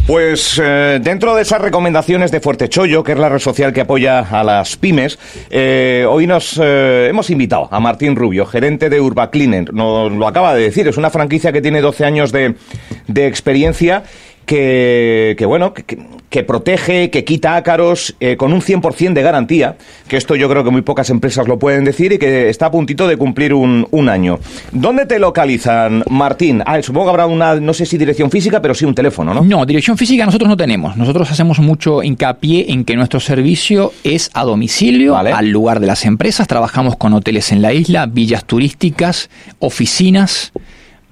Pues 0.07 0.61
eh, 0.63 0.99
dentro 1.03 1.35
de 1.35 1.43
esas 1.43 1.61
recomendaciones 1.61 2.31
de 2.31 2.41
Fuerte 2.41 2.69
Chollo, 2.69 3.05
que 3.05 3.13
es 3.13 3.19
la 3.19 3.29
red 3.29 3.39
social 3.39 3.73
que 3.73 3.83
apoya 3.83 4.21
a 4.21 4.43
las 4.43 4.77
pymes, 4.77 5.19
eh, 5.51 6.07
hoy 6.09 6.27
nos 6.27 6.59
eh, 6.63 7.07
hemos 7.09 7.31
invitado 7.31 7.69
a 7.71 7.81
Martín 7.81 8.17
Rubio, 8.17 8.47
gerente 8.47 8.91
de 8.91 9.01
Urbacleaner. 9.01 9.73
Nos 9.73 10.11
lo 10.11 10.27
acaba 10.27 10.55
de 10.55 10.63
decir, 10.63 10.89
es 10.89 10.97
una 10.97 11.11
franquicia 11.11 11.53
que 11.53 11.63
tiene 11.63 11.81
12 11.81 12.05
años 12.05 12.33
de, 12.33 12.57
de 13.07 13.27
experiencia. 13.27 14.03
Que, 14.47 15.35
que, 15.39 15.47
bueno, 15.47 15.73
que, 15.73 15.85
que- 15.85 16.43
protege, 16.45 17.11
que 17.11 17.25
quita 17.25 17.57
ácaros 17.57 18.17
eh, 18.19 18.37
con 18.37 18.53
un 18.53 18.61
100% 18.63 19.13
de 19.13 19.23
garantía, 19.23 19.77
que 20.09 20.17
esto 20.17 20.35
yo 20.35 20.49
creo 20.49 20.65
que 20.65 20.71
muy 20.71 20.81
pocas 20.83 21.11
empresas 21.11 21.47
lo 21.47 21.59
pueden 21.59 21.85
decir 21.85 22.13
y 22.13 22.19
que 22.19 22.49
está 22.49 22.67
a 22.67 22.71
puntito 22.71 23.07
de 23.07 23.17
cumplir 23.19 23.53
un, 23.55 23.87
un 23.91 24.09
año. 24.09 24.39
¿Dónde 24.73 25.05
te 25.07 25.19
localizan, 25.19 26.03
Martín? 26.11 26.63
Ah, 26.67 26.81
supongo 26.83 27.07
que 27.07 27.11
habrá 27.11 27.27
una, 27.27 27.57
no 27.57 27.73
sé 27.75 27.85
si 27.87 27.99
dirección 27.99 28.31
física, 28.31 28.61
pero 28.63 28.75
sí 28.75 28.85
un 28.87 28.95
teléfono, 28.95 29.33
¿no? 29.35 29.43
No, 29.45 29.65
dirección 29.67 29.97
física 29.99 30.25
nosotros 30.27 30.49
no 30.49 30.57
tenemos. 30.57 30.97
Nosotros 30.97 31.31
hacemos 31.31 31.59
mucho 31.61 32.03
hincapié 32.03 32.73
en 32.73 32.85
que 32.85 32.97
nuestro 32.97 33.21
servicio 33.21 33.93
es 34.03 34.31
a 34.35 34.45
domicilio, 34.45 35.13
Vale. 35.13 35.33
al 35.33 35.49
lugar 35.51 35.81
de 35.81 35.87
las 35.87 36.05
empresas. 36.07 36.49
Trabajamos 36.49 36.97
con 36.97 37.13
hoteles 37.13 37.53
en 37.53 37.61
la 37.63 37.73
isla, 37.75 38.07
villas 38.07 38.45
turísticas, 38.47 39.29
oficinas. 39.59 40.53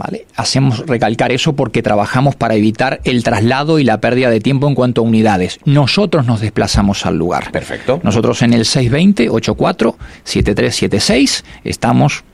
¿Vale? 0.00 0.26
Hacemos 0.34 0.84
recalcar 0.86 1.30
eso 1.30 1.54
porque 1.54 1.82
trabajamos 1.82 2.34
para 2.34 2.54
evitar 2.54 3.02
el 3.04 3.22
traslado 3.22 3.78
y 3.78 3.84
la 3.84 4.00
pérdida 4.00 4.30
de 4.30 4.40
tiempo 4.40 4.66
en 4.66 4.74
cuanto 4.74 5.02
a 5.02 5.04
unidades. 5.04 5.60
Nosotros 5.66 6.24
nos 6.26 6.40
desplazamos 6.40 7.04
al 7.04 7.18
lugar. 7.18 7.52
Perfecto. 7.52 8.00
Nosotros 8.02 8.40
en 8.42 8.54
el 8.54 8.64
620-84-7376 8.64 11.44
estamos 11.64 12.24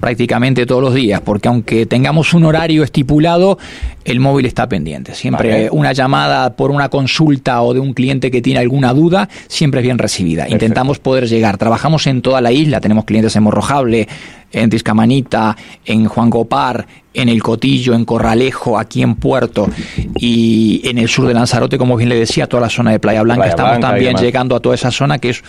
prácticamente 0.00 0.66
todos 0.66 0.82
los 0.82 0.94
días, 0.94 1.20
porque 1.22 1.48
aunque 1.48 1.86
tengamos 1.86 2.34
un 2.34 2.44
horario 2.44 2.82
estipulado, 2.82 3.58
el 4.04 4.20
móvil 4.20 4.46
está 4.46 4.68
pendiente. 4.68 5.14
Siempre 5.14 5.50
Vale. 5.50 5.70
una 5.70 5.92
llamada 5.92 6.56
por 6.56 6.70
una 6.70 6.88
consulta 6.88 7.62
o 7.62 7.72
de 7.72 7.80
un 7.80 7.94
cliente 7.94 8.30
que 8.30 8.42
tiene 8.42 8.60
alguna 8.60 8.92
duda, 8.92 9.28
siempre 9.48 9.80
es 9.80 9.84
bien 9.84 9.98
recibida. 9.98 10.48
Intentamos 10.48 10.98
poder 10.98 11.26
llegar. 11.26 11.56
Trabajamos 11.56 12.06
en 12.06 12.22
toda 12.22 12.40
la 12.40 12.52
isla, 12.52 12.80
tenemos 12.80 13.04
clientes 13.04 13.34
en 13.36 13.44
Morrojable, 13.44 14.08
en 14.52 14.70
Tiscamanita, 14.70 15.56
en 15.84 16.06
Juan 16.06 16.30
Copar, 16.30 16.86
en 17.12 17.28
El 17.28 17.42
Cotillo, 17.42 17.94
en 17.94 18.04
Corralejo, 18.04 18.78
aquí 18.78 19.02
en 19.02 19.14
Puerto 19.14 19.68
y 20.16 20.82
en 20.84 20.98
el 20.98 21.08
sur 21.08 21.26
de 21.26 21.34
Lanzarote, 21.34 21.78
como 21.78 21.96
bien 21.96 22.08
le 22.08 22.16
decía, 22.16 22.46
toda 22.46 22.62
la 22.62 22.70
zona 22.70 22.90
de 22.90 22.98
Playa 22.98 23.22
Blanca. 23.22 23.42
Playa 23.42 23.50
Estamos 23.50 23.78
Blanca 23.78 23.88
también 23.88 24.16
llegando 24.16 24.56
a 24.56 24.60
toda 24.60 24.74
esa 24.74 24.90
zona 24.90 25.18
que 25.18 25.30
es 25.30 25.42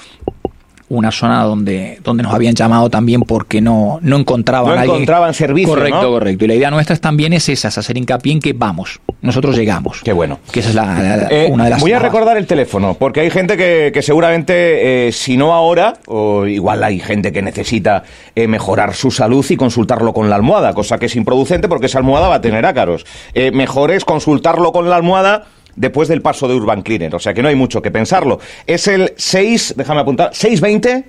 una 0.88 1.12
zona 1.12 1.44
donde, 1.44 2.00
donde 2.04 2.22
nos 2.24 2.34
habían 2.34 2.54
llamado 2.54 2.90
también 2.90 3.22
porque 3.22 3.60
no, 3.60 3.98
no 4.02 4.18
encontraban 4.18 4.76
No 4.76 4.80
alguien- 4.82 4.96
encontraban 4.98 5.34
servicio, 5.34 5.70
Correcto, 5.74 6.02
¿no? 6.04 6.10
correcto. 6.10 6.46
Y 6.46 6.48
la 6.48 6.54
idea 6.56 6.70
nuestra 6.72 6.94
es 6.94 7.02
también 7.02 7.34
es 7.34 7.50
esa, 7.50 7.70
es 7.70 7.78
hacer 7.78 7.98
hincapié 7.98 8.34
en 8.34 8.40
que 8.40 8.54
vamos, 8.54 9.00
nosotros 9.22 9.56
llegamos. 9.56 10.02
Qué 10.04 10.14
bueno. 10.14 10.40
Que 10.52 10.60
esa 10.60 10.70
es 10.70 10.76
la, 10.76 11.28
Eh, 11.32 11.48
una 11.52 11.64
de 11.64 11.70
las 11.72 11.82
voy 11.82 11.92
a 11.94 12.00
recordar 12.00 12.38
el 12.38 12.46
teléfono, 12.46 12.94
porque 13.00 13.22
hay 13.22 13.32
gente 13.32 13.58
que, 13.58 13.90
que 13.94 14.02
seguramente, 14.02 15.08
eh, 15.08 15.12
si 15.12 15.38
no 15.38 15.54
ahora, 15.54 15.94
o 16.08 16.46
igual 16.46 16.84
hay 16.84 17.00
gente 17.00 17.32
que 17.32 17.42
necesita 17.42 18.04
eh, 18.36 18.48
mejorar 18.48 18.94
su 18.94 19.10
salud 19.10 19.46
y 19.50 19.58
consultarlo 19.58 20.14
con 20.14 20.30
la 20.30 20.36
almohada, 20.36 20.74
cosa 20.74 21.00
que 21.00 21.08
es 21.08 21.16
improducente 21.16 21.68
porque 21.68 21.88
esa 21.88 21.98
almohada 21.98 22.28
va 22.28 22.36
a 22.36 22.42
tener 22.42 22.66
ácaros. 22.66 23.06
Mejor 23.54 23.92
es 23.92 24.06
consultarlo 24.06 24.72
con 24.72 24.90
la 24.90 24.96
almohada 24.98 25.46
después 25.76 26.08
del 26.08 26.22
paso 26.22 26.48
de 26.48 26.56
Urban 26.56 26.82
Cleaner, 26.82 27.14
o 27.16 27.20
sea 27.20 27.34
que 27.34 27.42
no 27.42 27.48
hay 27.50 27.56
mucho 27.56 27.82
que 27.82 27.92
pensarlo. 27.92 28.40
Es 28.66 28.88
el 28.88 29.14
6, 29.18 29.74
déjame 29.78 30.02
apuntar, 30.02 30.30
620 30.34 31.06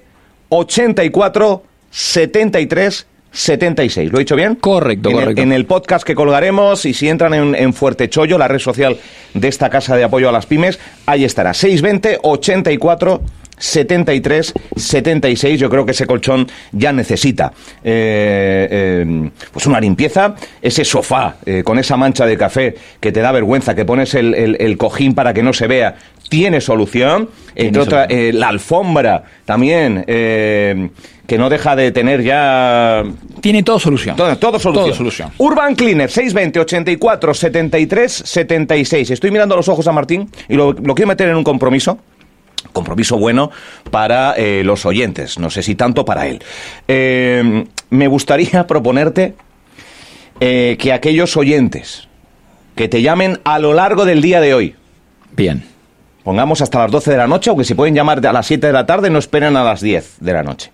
84 0.48 1.62
73 1.90 3.06
76. 3.32 4.10
¿Lo 4.12 4.18
he 4.18 4.20
dicho 4.20 4.34
bien? 4.36 4.54
Correcto, 4.54 5.10
En 5.10 5.14
el- 5.16 5.20
correcto. 5.22 5.42
en 5.42 5.52
el 5.52 5.66
podcast 5.66 6.06
que 6.06 6.14
colgaremos 6.14 6.86
y 6.86 6.94
si 6.94 7.08
entran 7.08 7.34
en, 7.34 7.54
en 7.54 7.74
Fuerte 7.74 8.08
Chollo, 8.08 8.38
la 8.38 8.48
red 8.48 8.58
social 8.60 8.96
de 9.34 9.48
esta 9.48 9.68
casa 9.68 9.94
de 9.94 10.04
apoyo 10.04 10.28
a 10.28 10.32
las 10.32 10.46
pymes, 10.46 10.78
ahí 11.04 11.24
estará. 11.24 11.52
620 11.52 12.18
84 12.22 13.20
73 13.58 14.52
76. 14.76 15.58
Yo 15.60 15.70
creo 15.70 15.84
que 15.84 15.92
ese 15.92 16.06
colchón 16.06 16.46
ya 16.72 16.92
necesita 16.92 17.52
eh, 17.82 18.68
eh, 18.70 19.30
pues 19.52 19.66
una 19.66 19.80
limpieza. 19.80 20.34
Ese 20.60 20.84
sofá 20.84 21.36
eh, 21.46 21.62
con 21.64 21.78
esa 21.78 21.96
mancha 21.96 22.26
de 22.26 22.36
café 22.36 22.74
que 23.00 23.12
te 23.12 23.20
da 23.20 23.32
vergüenza, 23.32 23.74
que 23.74 23.84
pones 23.84 24.14
el, 24.14 24.34
el- 24.34 24.56
el 24.60 24.76
cojín 24.76 25.14
para 25.14 25.32
que 25.34 25.42
no 25.42 25.52
se 25.52 25.66
vea, 25.66 25.96
tiene 26.28 26.60
solución. 26.60 27.30
Entre 27.54 28.28
eh, 28.28 28.32
la 28.34 28.48
alfombra 28.48 29.24
también, 29.46 30.04
que 30.06 31.38
no 31.38 31.48
deja 31.48 31.74
de 31.74 31.90
tener 31.90 32.22
ya 32.22 33.02
Tiene 33.40 33.62
todo 33.62 33.78
solución. 33.78 34.14
todo, 34.16 34.36
todo 34.36 34.58
solución. 34.58 34.84
Todo 34.86 34.94
solución. 34.94 35.30
Urban 35.38 35.74
Cleaner, 35.74 36.10
620 36.10 36.60
84 36.60 37.32
73 37.34 38.12
76. 38.26 39.10
Estoy 39.10 39.30
mirando 39.30 39.54
a 39.54 39.56
los 39.56 39.68
ojos 39.68 39.86
a 39.88 39.92
Martín 39.92 40.28
y 40.48 40.54
lo, 40.54 40.72
lo 40.74 40.94
quiero 40.94 41.08
meter 41.08 41.28
en 41.30 41.36
un 41.36 41.44
compromiso. 41.44 41.98
Compromiso 42.76 43.16
bueno 43.16 43.50
para 43.90 44.34
eh, 44.36 44.62
los 44.62 44.84
oyentes, 44.84 45.38
no 45.38 45.48
sé 45.48 45.62
si 45.62 45.76
tanto 45.76 46.04
para 46.04 46.26
él. 46.26 46.44
Eh, 46.86 47.64
me 47.88 48.06
gustaría 48.06 48.66
proponerte 48.68 49.34
eh, 50.40 50.76
que 50.78 50.92
aquellos 50.92 51.38
oyentes 51.38 52.06
que 52.74 52.86
te 52.86 53.00
llamen 53.00 53.40
a 53.44 53.58
lo 53.58 53.72
largo 53.72 54.04
del 54.04 54.20
día 54.20 54.42
de 54.42 54.52
hoy, 54.52 54.74
Bien. 55.34 55.64
pongamos 56.22 56.60
hasta 56.60 56.80
las 56.80 56.90
12 56.90 57.12
de 57.12 57.16
la 57.16 57.26
noche, 57.26 57.48
aunque 57.48 57.64
si 57.64 57.72
pueden 57.72 57.94
llamar 57.94 58.24
a 58.26 58.32
las 58.34 58.46
7 58.46 58.66
de 58.66 58.72
la 58.74 58.84
tarde, 58.84 59.08
no 59.08 59.20
esperen 59.20 59.56
a 59.56 59.64
las 59.64 59.80
10 59.80 60.16
de 60.20 60.32
la 60.34 60.42
noche. 60.42 60.70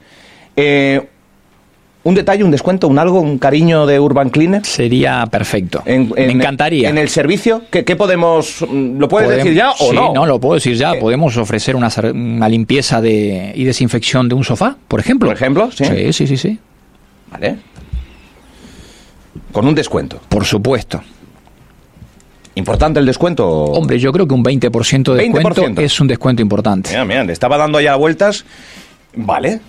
Un 2.04 2.14
detalle, 2.14 2.42
un 2.42 2.50
descuento, 2.50 2.88
un 2.88 2.98
algo, 2.98 3.20
un 3.20 3.38
cariño 3.38 3.86
de 3.86 4.00
Urban 4.00 4.30
Cleaner. 4.30 4.66
Sería 4.66 5.24
perfecto. 5.30 5.82
En- 5.86 6.10
Me 6.10 6.24
en- 6.24 6.30
encantaría. 6.32 6.88
En 6.88 6.98
el 6.98 7.08
servicio, 7.08 7.62
¿qué, 7.70 7.84
qué 7.84 7.94
podemos. 7.94 8.64
mm, 8.68 8.98
¿Lo 8.98 9.06
puedes 9.08 9.28
decir 9.30 9.54
ya 9.54 9.70
o 9.70 9.90
sí, 9.90 9.94
no? 9.94 10.12
no, 10.12 10.26
lo 10.26 10.40
puedo 10.40 10.54
decir 10.54 10.74
ya. 10.76 10.94
Eh. 10.94 10.98
Podemos 10.98 11.36
ofrecer 11.36 11.76
una, 11.76 12.48
limpieza 12.48 13.00
de, 13.00 13.52
y 13.54 13.62
desinfección 13.64 14.28
de 14.28 14.34
un 14.34 14.42
sofá, 14.42 14.76
por 14.88 14.98
ejemplo. 14.98 15.28
Por 15.28 15.36
ejemplo, 15.36 15.70
sí. 15.70 15.84
Sí, 15.84 16.12
sí, 16.12 16.26
sí, 16.26 16.36
sí. 16.36 16.58
Vale. 17.30 17.56
Con 19.52 19.66
un 19.68 19.74
descuento. 19.74 20.20
Por 20.28 20.44
supuesto. 20.44 21.00
¿Importante 22.56 22.98
el 23.00 23.06
descuento? 23.06 23.48
Hombre, 23.48 23.98
yo 23.98 24.12
creo 24.12 24.26
que 24.26 24.34
un 24.34 24.42
20% 24.44 25.14
de 25.14 25.22
descuento 25.22 25.62
20%. 25.62 25.78
es 25.80 26.00
un 26.00 26.08
descuento 26.08 26.42
importante. 26.42 26.90
Mira, 26.90 27.04
mira, 27.04 27.24
le 27.24 27.32
estaba 27.32 27.56
dando 27.56 27.80
ya 27.80 27.94
vueltas. 27.96 28.44
Vale. 29.14 29.60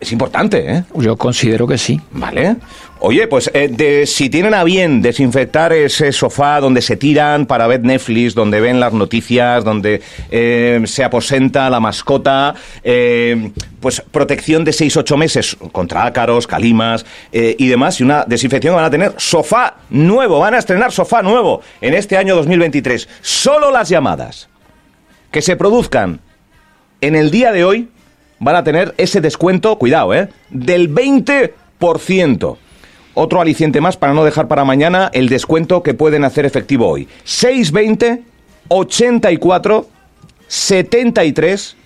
Es 0.00 0.12
importante, 0.12 0.64
¿eh? 0.76 0.84
Yo 0.94 1.14
considero 1.16 1.66
que 1.66 1.76
sí. 1.76 2.00
Vale. 2.12 2.56
Oye, 3.00 3.26
pues 3.28 3.50
eh, 3.52 3.68
de- 3.68 4.06
si 4.06 4.30
tienen 4.30 4.54
a 4.54 4.64
bien 4.64 5.02
desinfectar 5.02 5.74
ese 5.74 6.10
sofá 6.12 6.58
donde 6.60 6.80
se 6.80 6.96
tiran 6.96 7.44
para 7.44 7.66
ver 7.66 7.82
Netflix, 7.82 8.34
donde 8.34 8.60
ven 8.62 8.80
las 8.80 8.94
noticias, 8.94 9.62
donde 9.62 10.00
eh, 10.30 10.80
se 10.86 11.04
aposenta 11.04 11.68
la 11.68 11.80
mascota, 11.80 12.54
eh, 12.82 13.50
pues 13.80 14.00
protección 14.10 14.64
de 14.64 14.72
6-8 14.72 15.16
meses 15.18 15.56
contra 15.70 16.04
ácaros, 16.06 16.46
calimas 16.46 17.04
y 17.32 17.68
demás, 17.68 18.00
y 18.00 18.04
una 18.04 18.24
desinfección 18.26 18.74
van 18.74 18.84
a 18.86 18.90
tener 18.90 19.14
sofá 19.18 19.76
nuevo, 19.90 20.38
van 20.38 20.54
a 20.54 20.58
estrenar 20.58 20.92
sofá 20.92 21.22
nuevo 21.22 21.60
en 21.82 21.92
este 21.94 22.16
año 22.16 22.36
2023. 22.36 23.06
Solo 23.20 23.70
las 23.70 23.88
llamadas 23.90 24.48
que 25.30 25.42
se 25.42 25.56
produzcan 25.56 26.20
en 27.02 27.16
el 27.16 27.30
día 27.30 27.52
de 27.52 27.64
hoy 27.64 27.88
van 28.40 28.56
a 28.56 28.64
tener 28.64 28.94
ese 28.98 29.20
descuento, 29.20 29.76
cuidado, 29.78 30.12
¿eh? 30.12 30.28
Del 30.50 30.92
20%. 30.92 32.56
Otro 33.14 33.40
aliciente 33.40 33.80
más 33.80 33.96
para 33.96 34.14
no 34.14 34.24
dejar 34.24 34.48
para 34.48 34.64
mañana 34.64 35.10
el 35.12 35.28
descuento 35.28 35.82
que 35.82 35.94
pueden 35.94 36.24
hacer 36.24 36.44
efectivo 36.46 36.88
hoy. 36.88 37.06
620 37.24 38.22
84 38.68 39.86
73 40.48 41.76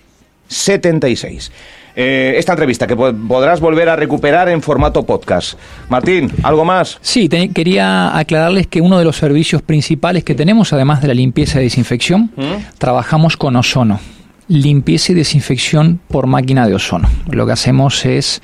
76. 0.48 1.52
Eh, 1.96 2.34
esta 2.36 2.52
entrevista 2.52 2.86
que 2.88 2.96
po- 2.96 3.12
podrás 3.28 3.60
volver 3.60 3.88
a 3.88 3.94
recuperar 3.96 4.48
en 4.48 4.60
formato 4.62 5.04
podcast. 5.04 5.56
Martín, 5.88 6.30
¿algo 6.42 6.64
más? 6.64 6.98
Sí, 7.00 7.28
te- 7.28 7.50
quería 7.50 8.16
aclararles 8.18 8.66
que 8.66 8.80
uno 8.80 8.98
de 8.98 9.04
los 9.04 9.16
servicios 9.16 9.62
principales 9.62 10.24
que 10.24 10.34
tenemos, 10.34 10.72
además 10.72 11.00
de 11.02 11.08
la 11.08 11.14
limpieza 11.14 11.60
y 11.60 11.64
desinfección, 11.64 12.30
trabajamos 12.78 13.36
con 13.36 13.54
ozono. 13.56 14.00
Limpieza 14.48 15.12
y 15.12 15.14
desinfección 15.14 16.00
por 16.08 16.26
máquina 16.26 16.66
de 16.66 16.74
ozono. 16.74 17.08
Lo 17.30 17.46
que 17.46 17.52
hacemos 17.52 18.04
es 18.04 18.42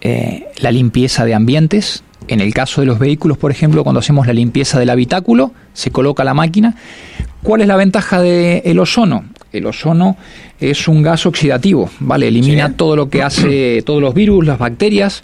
eh, 0.00 0.46
la 0.58 0.70
limpieza 0.70 1.24
de 1.24 1.34
ambientes, 1.34 2.02
En 2.26 2.40
el 2.40 2.52
caso 2.52 2.82
de 2.82 2.86
los 2.86 2.98
vehículos, 2.98 3.38
por 3.38 3.50
ejemplo, 3.50 3.82
cuando 3.84 4.00
hacemos 4.00 4.26
la 4.26 4.34
limpieza 4.34 4.78
del 4.78 4.90
habitáculo, 4.90 5.52
se 5.72 5.90
coloca 5.90 6.24
la 6.24 6.34
máquina. 6.34 6.74
¿Cuál 7.42 7.62
es 7.62 7.68
la 7.68 7.76
ventaja 7.76 8.20
del 8.20 8.78
ozono? 8.78 9.24
El 9.50 9.64
ozono 9.64 10.16
es 10.60 10.88
un 10.88 11.02
gas 11.02 11.24
oxidativo, 11.24 11.88
¿vale? 12.00 12.28
Elimina 12.28 12.74
todo 12.74 12.96
lo 12.96 13.08
que 13.08 13.22
hace, 13.22 13.82
todos 13.82 14.02
los 14.02 14.12
virus, 14.12 14.44
las 14.44 14.58
bacterias 14.58 15.22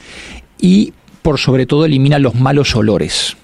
y 0.59 0.94
por 1.21 1.38
sobre 1.38 1.66
todo 1.66 1.85
elimina 1.85 2.18
los 2.18 2.35
malos 2.35 2.75
olores. 2.75 3.37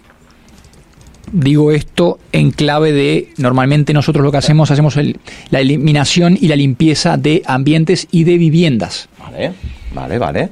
Digo 1.32 1.70
esto 1.70 2.18
en 2.32 2.50
clave 2.50 2.92
de, 2.92 3.28
normalmente 3.36 3.92
nosotros 3.92 4.24
lo 4.24 4.32
que 4.32 4.38
hacemos, 4.38 4.70
hacemos 4.70 4.96
la 5.50 5.60
eliminación 5.60 6.36
y 6.40 6.48
la 6.48 6.56
limpieza 6.56 7.16
de 7.16 7.42
ambientes 7.46 8.08
y 8.10 8.24
de 8.24 8.36
viviendas. 8.36 9.08
Vale, 9.18 9.52
vale, 9.94 10.18
vale. 10.18 10.48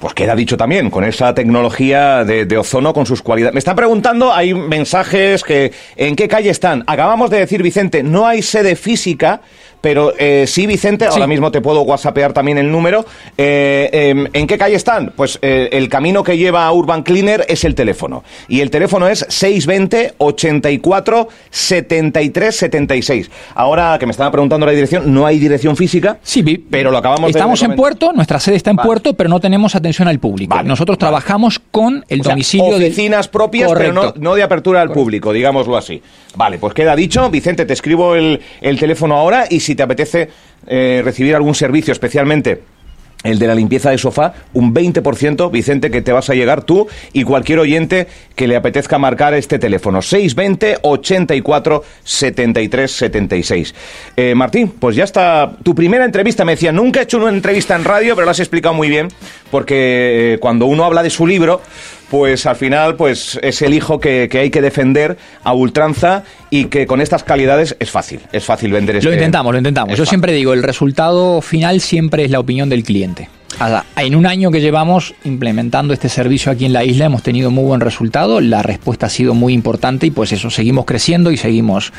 Pues 0.00 0.14
queda 0.14 0.34
dicho 0.34 0.56
también, 0.56 0.88
con 0.88 1.04
esa 1.04 1.34
tecnología 1.34 2.24
de, 2.24 2.56
ozono, 2.56 2.94
con 2.94 3.04
sus 3.04 3.20
cualidades. 3.20 3.52
Me 3.52 3.58
están 3.58 3.76
preguntando, 3.76 4.32
hay 4.32 4.54
mensajes 4.54 5.44
que, 5.44 5.72
¿en 5.94 6.16
qué 6.16 6.26
calle 6.26 6.48
están? 6.48 6.84
Acabamos 6.86 7.28
de 7.28 7.40
decir, 7.40 7.62
Vicente, 7.62 8.02
no 8.02 8.26
hay 8.26 8.40
sede 8.40 8.76
física, 8.76 9.42
pero 9.82 10.14
eh, 10.18 10.44
sí, 10.46 10.66
Vicente, 10.66 11.06
ahora 11.06 11.26
mismo 11.26 11.50
te 11.50 11.60
puedo 11.60 11.82
whatsappear 11.82 12.32
también 12.32 12.56
el 12.56 12.70
número. 12.70 13.04
Eh, 13.36 13.88
em, 13.92 14.26
¿En 14.32 14.46
qué 14.46 14.56
calle 14.56 14.74
están? 14.74 15.12
Pues 15.16 15.38
eh, 15.42 15.68
el 15.72 15.88
camino 15.88 16.22
que 16.22 16.36
lleva 16.36 16.64
a 16.64 16.72
Urban 16.72 17.02
Cleaner 17.02 17.44
es 17.48 17.64
el 17.64 17.74
teléfono. 17.74 18.22
Y 18.48 18.60
el 18.60 18.70
teléfono 18.70 19.08
es 19.08 19.24
620 19.28 20.14
84 20.18 21.28
73 21.50 22.56
76. 22.56 23.30
Ahora 23.54 23.98
que 23.98 24.06
me 24.06 24.12
estaba 24.12 24.30
preguntando 24.30 24.66
la 24.66 24.72
dirección, 24.72 25.12
no 25.12 25.26
hay 25.26 25.38
dirección 25.38 25.76
física. 25.76 26.18
Sí, 26.22 26.42
pero 26.42 26.90
lo 26.90 26.98
acabamos 26.98 27.30
Estamos 27.30 27.62
en 27.62 27.74
Puerto, 27.74 28.12
nuestra 28.12 28.40
sede 28.40 28.56
está 28.56 28.70
en 28.70 28.76
Puerto, 28.76 29.14
pero 29.14 29.28
no 29.28 29.40
tenemos 29.40 29.74
atención 29.74 29.89
al 29.98 30.18
público. 30.18 30.62
Nosotros 30.62 30.98
trabajamos 30.98 31.58
con 31.58 32.04
el 32.08 32.20
domicilio 32.20 32.78
de 32.78 32.86
oficinas 32.86 33.28
propias, 33.28 33.70
pero 33.72 34.14
no, 34.16 34.34
de 34.34 34.42
apertura 34.42 34.80
al 34.80 34.90
público, 34.90 35.32
digámoslo 35.32 35.76
así. 35.76 36.02
Vale, 36.36 36.58
pues 36.58 36.74
queda 36.74 36.94
dicho. 36.94 37.28
Vicente, 37.30 37.66
te 37.66 37.72
escribo 37.72 38.14
el, 38.14 38.40
el 38.60 38.78
teléfono 38.78 39.16
ahora 39.16 39.46
y 39.48 39.60
si 39.60 39.74
te 39.74 39.82
apetece 39.82 40.28
eh, 40.66 41.02
recibir 41.04 41.34
algún 41.34 41.54
servicio 41.54 41.92
especialmente 41.92 42.62
el 43.22 43.38
de 43.38 43.46
la 43.46 43.54
limpieza 43.54 43.90
de 43.90 43.98
sofá, 43.98 44.34
un 44.54 44.74
20%, 44.74 45.50
Vicente, 45.50 45.90
que 45.90 46.02
te 46.02 46.12
vas 46.12 46.30
a 46.30 46.34
llegar 46.34 46.62
tú 46.62 46.88
y 47.12 47.24
cualquier 47.24 47.58
oyente 47.58 48.06
que 48.34 48.46
le 48.46 48.56
apetezca 48.56 48.98
marcar 48.98 49.34
este 49.34 49.58
teléfono. 49.58 50.00
620 50.02 50.78
84 50.82 51.84
73 52.02 52.90
76. 52.90 53.74
Martín, 54.34 54.68
pues 54.68 54.96
ya 54.96 55.04
está 55.04 55.52
tu 55.62 55.74
primera 55.74 56.04
entrevista. 56.04 56.44
Me 56.44 56.52
decía, 56.52 56.72
nunca 56.72 57.00
he 57.00 57.02
hecho 57.04 57.18
una 57.18 57.28
entrevista 57.28 57.76
en 57.76 57.84
radio, 57.84 58.14
pero 58.14 58.24
lo 58.24 58.30
has 58.30 58.40
explicado 58.40 58.74
muy 58.74 58.88
bien, 58.88 59.08
porque 59.50 60.34
eh, 60.34 60.38
cuando 60.38 60.66
uno 60.66 60.84
habla 60.84 61.02
de 61.02 61.10
su 61.10 61.26
libro, 61.26 61.60
pues 62.10 62.44
al 62.46 62.56
final 62.56 62.96
pues 62.96 63.38
es 63.42 63.62
el 63.62 63.72
hijo 63.72 64.00
que, 64.00 64.28
hay 64.32 64.50
que 64.50 64.60
defender 64.60 65.16
a 65.44 65.54
ultranza 65.54 66.24
y 66.50 66.66
que 66.66 66.86
con 66.86 67.00
estas 67.00 67.22
calidades 67.24 67.76
es 67.78 67.90
fácil, 67.90 68.20
es 68.32 68.44
fácil 68.44 68.72
vender 68.72 68.96
este... 68.96 69.08
Lo 69.08 69.14
intentamos, 69.14 69.52
lo 69.52 69.58
intentamos. 69.58 69.96
Yo 69.96 70.04
siempre 70.04 70.32
digo, 70.32 70.52
el 70.52 70.62
resultado 70.62 71.40
final 71.40 71.80
siempre 71.80 72.24
es 72.24 72.30
la 72.30 72.40
opinión 72.40 72.68
del 72.68 72.82
cliente. 72.82 73.28
En 73.96 74.14
un 74.14 74.26
año 74.26 74.50
que 74.50 74.60
llevamos 74.60 75.14
implementando 75.24 75.92
este 75.92 76.08
servicio 76.08 76.50
aquí 76.50 76.64
en 76.64 76.72
la 76.72 76.84
isla 76.84 77.06
hemos 77.06 77.22
tenido 77.22 77.50
muy 77.50 77.64
buen 77.64 77.80
resultado, 77.80 78.40
la 78.40 78.62
respuesta 78.62 79.06
ha 79.06 79.08
sido 79.10 79.34
muy 79.34 79.52
importante 79.52 80.06
y 80.06 80.10
pues 80.10 80.32
eso, 80.32 80.48
seguimos 80.48 80.86
creciendo 80.86 81.30
y 81.30 81.36
seguimos 81.36 81.92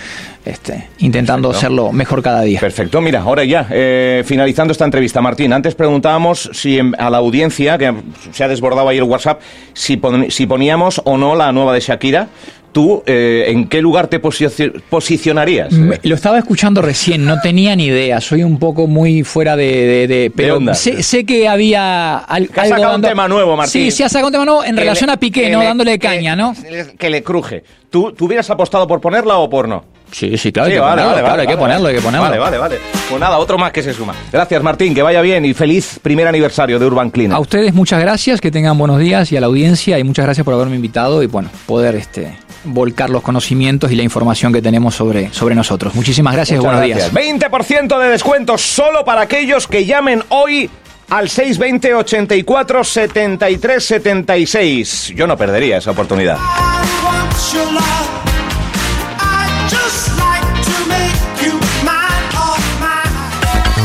este, 0.43 0.87
intentando 0.99 1.51
hacerlo 1.51 1.91
mejor 1.91 2.23
cada 2.23 2.41
día. 2.41 2.59
Perfecto, 2.59 2.99
mira, 2.99 3.21
ahora 3.21 3.43
ya, 3.43 3.67
eh, 3.69 4.23
finalizando 4.25 4.71
esta 4.71 4.85
entrevista, 4.85 5.21
Martín, 5.21 5.53
antes 5.53 5.75
preguntábamos 5.75 6.49
si 6.53 6.79
a 6.79 7.09
la 7.09 7.17
audiencia, 7.17 7.77
que 7.77 7.93
se 8.31 8.43
ha 8.43 8.47
desbordado 8.47 8.89
ahí 8.89 8.97
el 8.97 9.03
WhatsApp, 9.03 9.41
si, 9.73 10.01
si 10.29 10.47
poníamos 10.47 11.01
o 11.05 11.17
no 11.17 11.35
la 11.35 11.51
nueva 11.51 11.73
de 11.73 11.81
Shakira, 11.81 12.29
¿Tú 12.71 13.03
eh, 13.05 13.45
en 13.47 13.67
qué 13.67 13.81
lugar 13.81 14.07
te 14.07 14.19
posicionarías? 14.19 15.73
lo 15.73 16.15
estaba 16.15 16.37
escuchando 16.37 16.81
recién, 16.81 17.25
no 17.25 17.39
tenía 17.41 17.75
ni 17.75 17.85
idea. 17.85 18.21
Soy 18.21 18.43
un 18.43 18.59
poco 18.59 18.87
muy 18.87 19.23
fuera 19.23 19.55
de. 19.55 20.31
pero 20.35 20.59
sé, 20.73 21.25
que 21.25 21.47
había 21.47 22.19
algo. 22.19 22.53
Ha 22.55 22.65
sacado 22.65 22.95
un 22.95 23.01
tema 23.01 23.27
nuevo, 23.27 23.57
Martín. 23.57 23.83
Sí, 23.83 23.91
sí, 23.91 24.03
ha 24.03 24.09
sacado 24.09 24.27
un 24.27 24.33
tema 24.33 24.45
nuevo 24.45 24.63
en 24.63 24.77
relación 24.77 25.09
a 25.09 25.17
Piqué, 25.17 25.49
¿no? 25.49 25.61
Dándole 25.63 25.99
caña, 25.99 26.35
¿no? 26.35 26.55
Que 26.97 27.09
le 27.09 27.23
cruje. 27.23 27.63
¿Tú, 27.89 28.13
¿Tú 28.13 28.25
hubieras 28.25 28.49
apostado 28.49 28.87
por 28.87 29.01
ponerla 29.01 29.37
o 29.37 29.49
por 29.49 29.67
no? 29.67 29.83
Sí, 30.11 30.37
sí, 30.37 30.51
claro, 30.51 30.67
hay, 30.67 30.75
que 30.75 30.79
ponerlo, 30.79 31.13
claro 31.13 31.41
hay 31.41 31.47
que 31.47 31.57
ponerlo, 31.57 31.87
hay 31.87 31.95
que 31.95 32.01
ponerlo. 32.01 32.25
Vale, 32.25 32.39
vale, 32.39 32.57
vale. 32.57 32.79
Pues 33.09 33.19
nada, 33.19 33.37
otro 33.37 33.57
más 33.57 33.71
que 33.71 33.81
se 33.81 33.93
suma. 33.93 34.13
Gracias, 34.31 34.61
Martín, 34.61 34.93
que 34.93 35.01
vaya 35.01 35.21
bien 35.21 35.45
y 35.45 35.53
feliz 35.53 35.99
primer 36.01 36.27
aniversario 36.27 36.79
de 36.79 36.85
Urban 36.85 37.09
Cleaner. 37.09 37.35
A 37.35 37.39
ustedes 37.39 37.73
muchas 37.73 38.01
gracias, 38.01 38.41
que 38.41 38.51
tengan 38.51 38.77
buenos 38.77 38.99
días 38.99 39.31
y 39.31 39.37
a 39.37 39.41
la 39.41 39.47
audiencia 39.47 39.99
y 39.99 40.03
muchas 40.03 40.25
gracias 40.25 40.43
por 40.43 40.53
haberme 40.53 40.75
invitado 40.75 41.23
y 41.23 41.27
bueno, 41.27 41.49
poder 41.65 41.95
este 41.95 42.37
volcar 42.63 43.09
los 43.09 43.21
conocimientos 43.21 43.91
y 43.91 43.95
la 43.95 44.03
información 44.03 44.53
que 44.53 44.61
tenemos 44.61 44.95
sobre, 44.95 45.33
sobre 45.33 45.55
nosotros. 45.55 45.95
Muchísimas 45.95 46.33
gracias 46.33 46.59
y 46.59 46.63
buenos 46.63 46.83
días. 46.83 47.13
20% 47.13 47.99
de 47.99 48.09
descuento 48.09 48.57
solo 48.57 49.03
para 49.05 49.21
aquellos 49.21 49.67
que 49.67 49.85
llamen 49.85 50.23
hoy 50.29 50.69
al 51.09 51.29
620 51.29 51.93
84 51.95 52.83
73 52.83 53.83
76. 53.83 55.13
Yo 55.15 55.27
no 55.27 55.37
perdería 55.37 55.77
esa 55.77 55.91
oportunidad. 55.91 56.37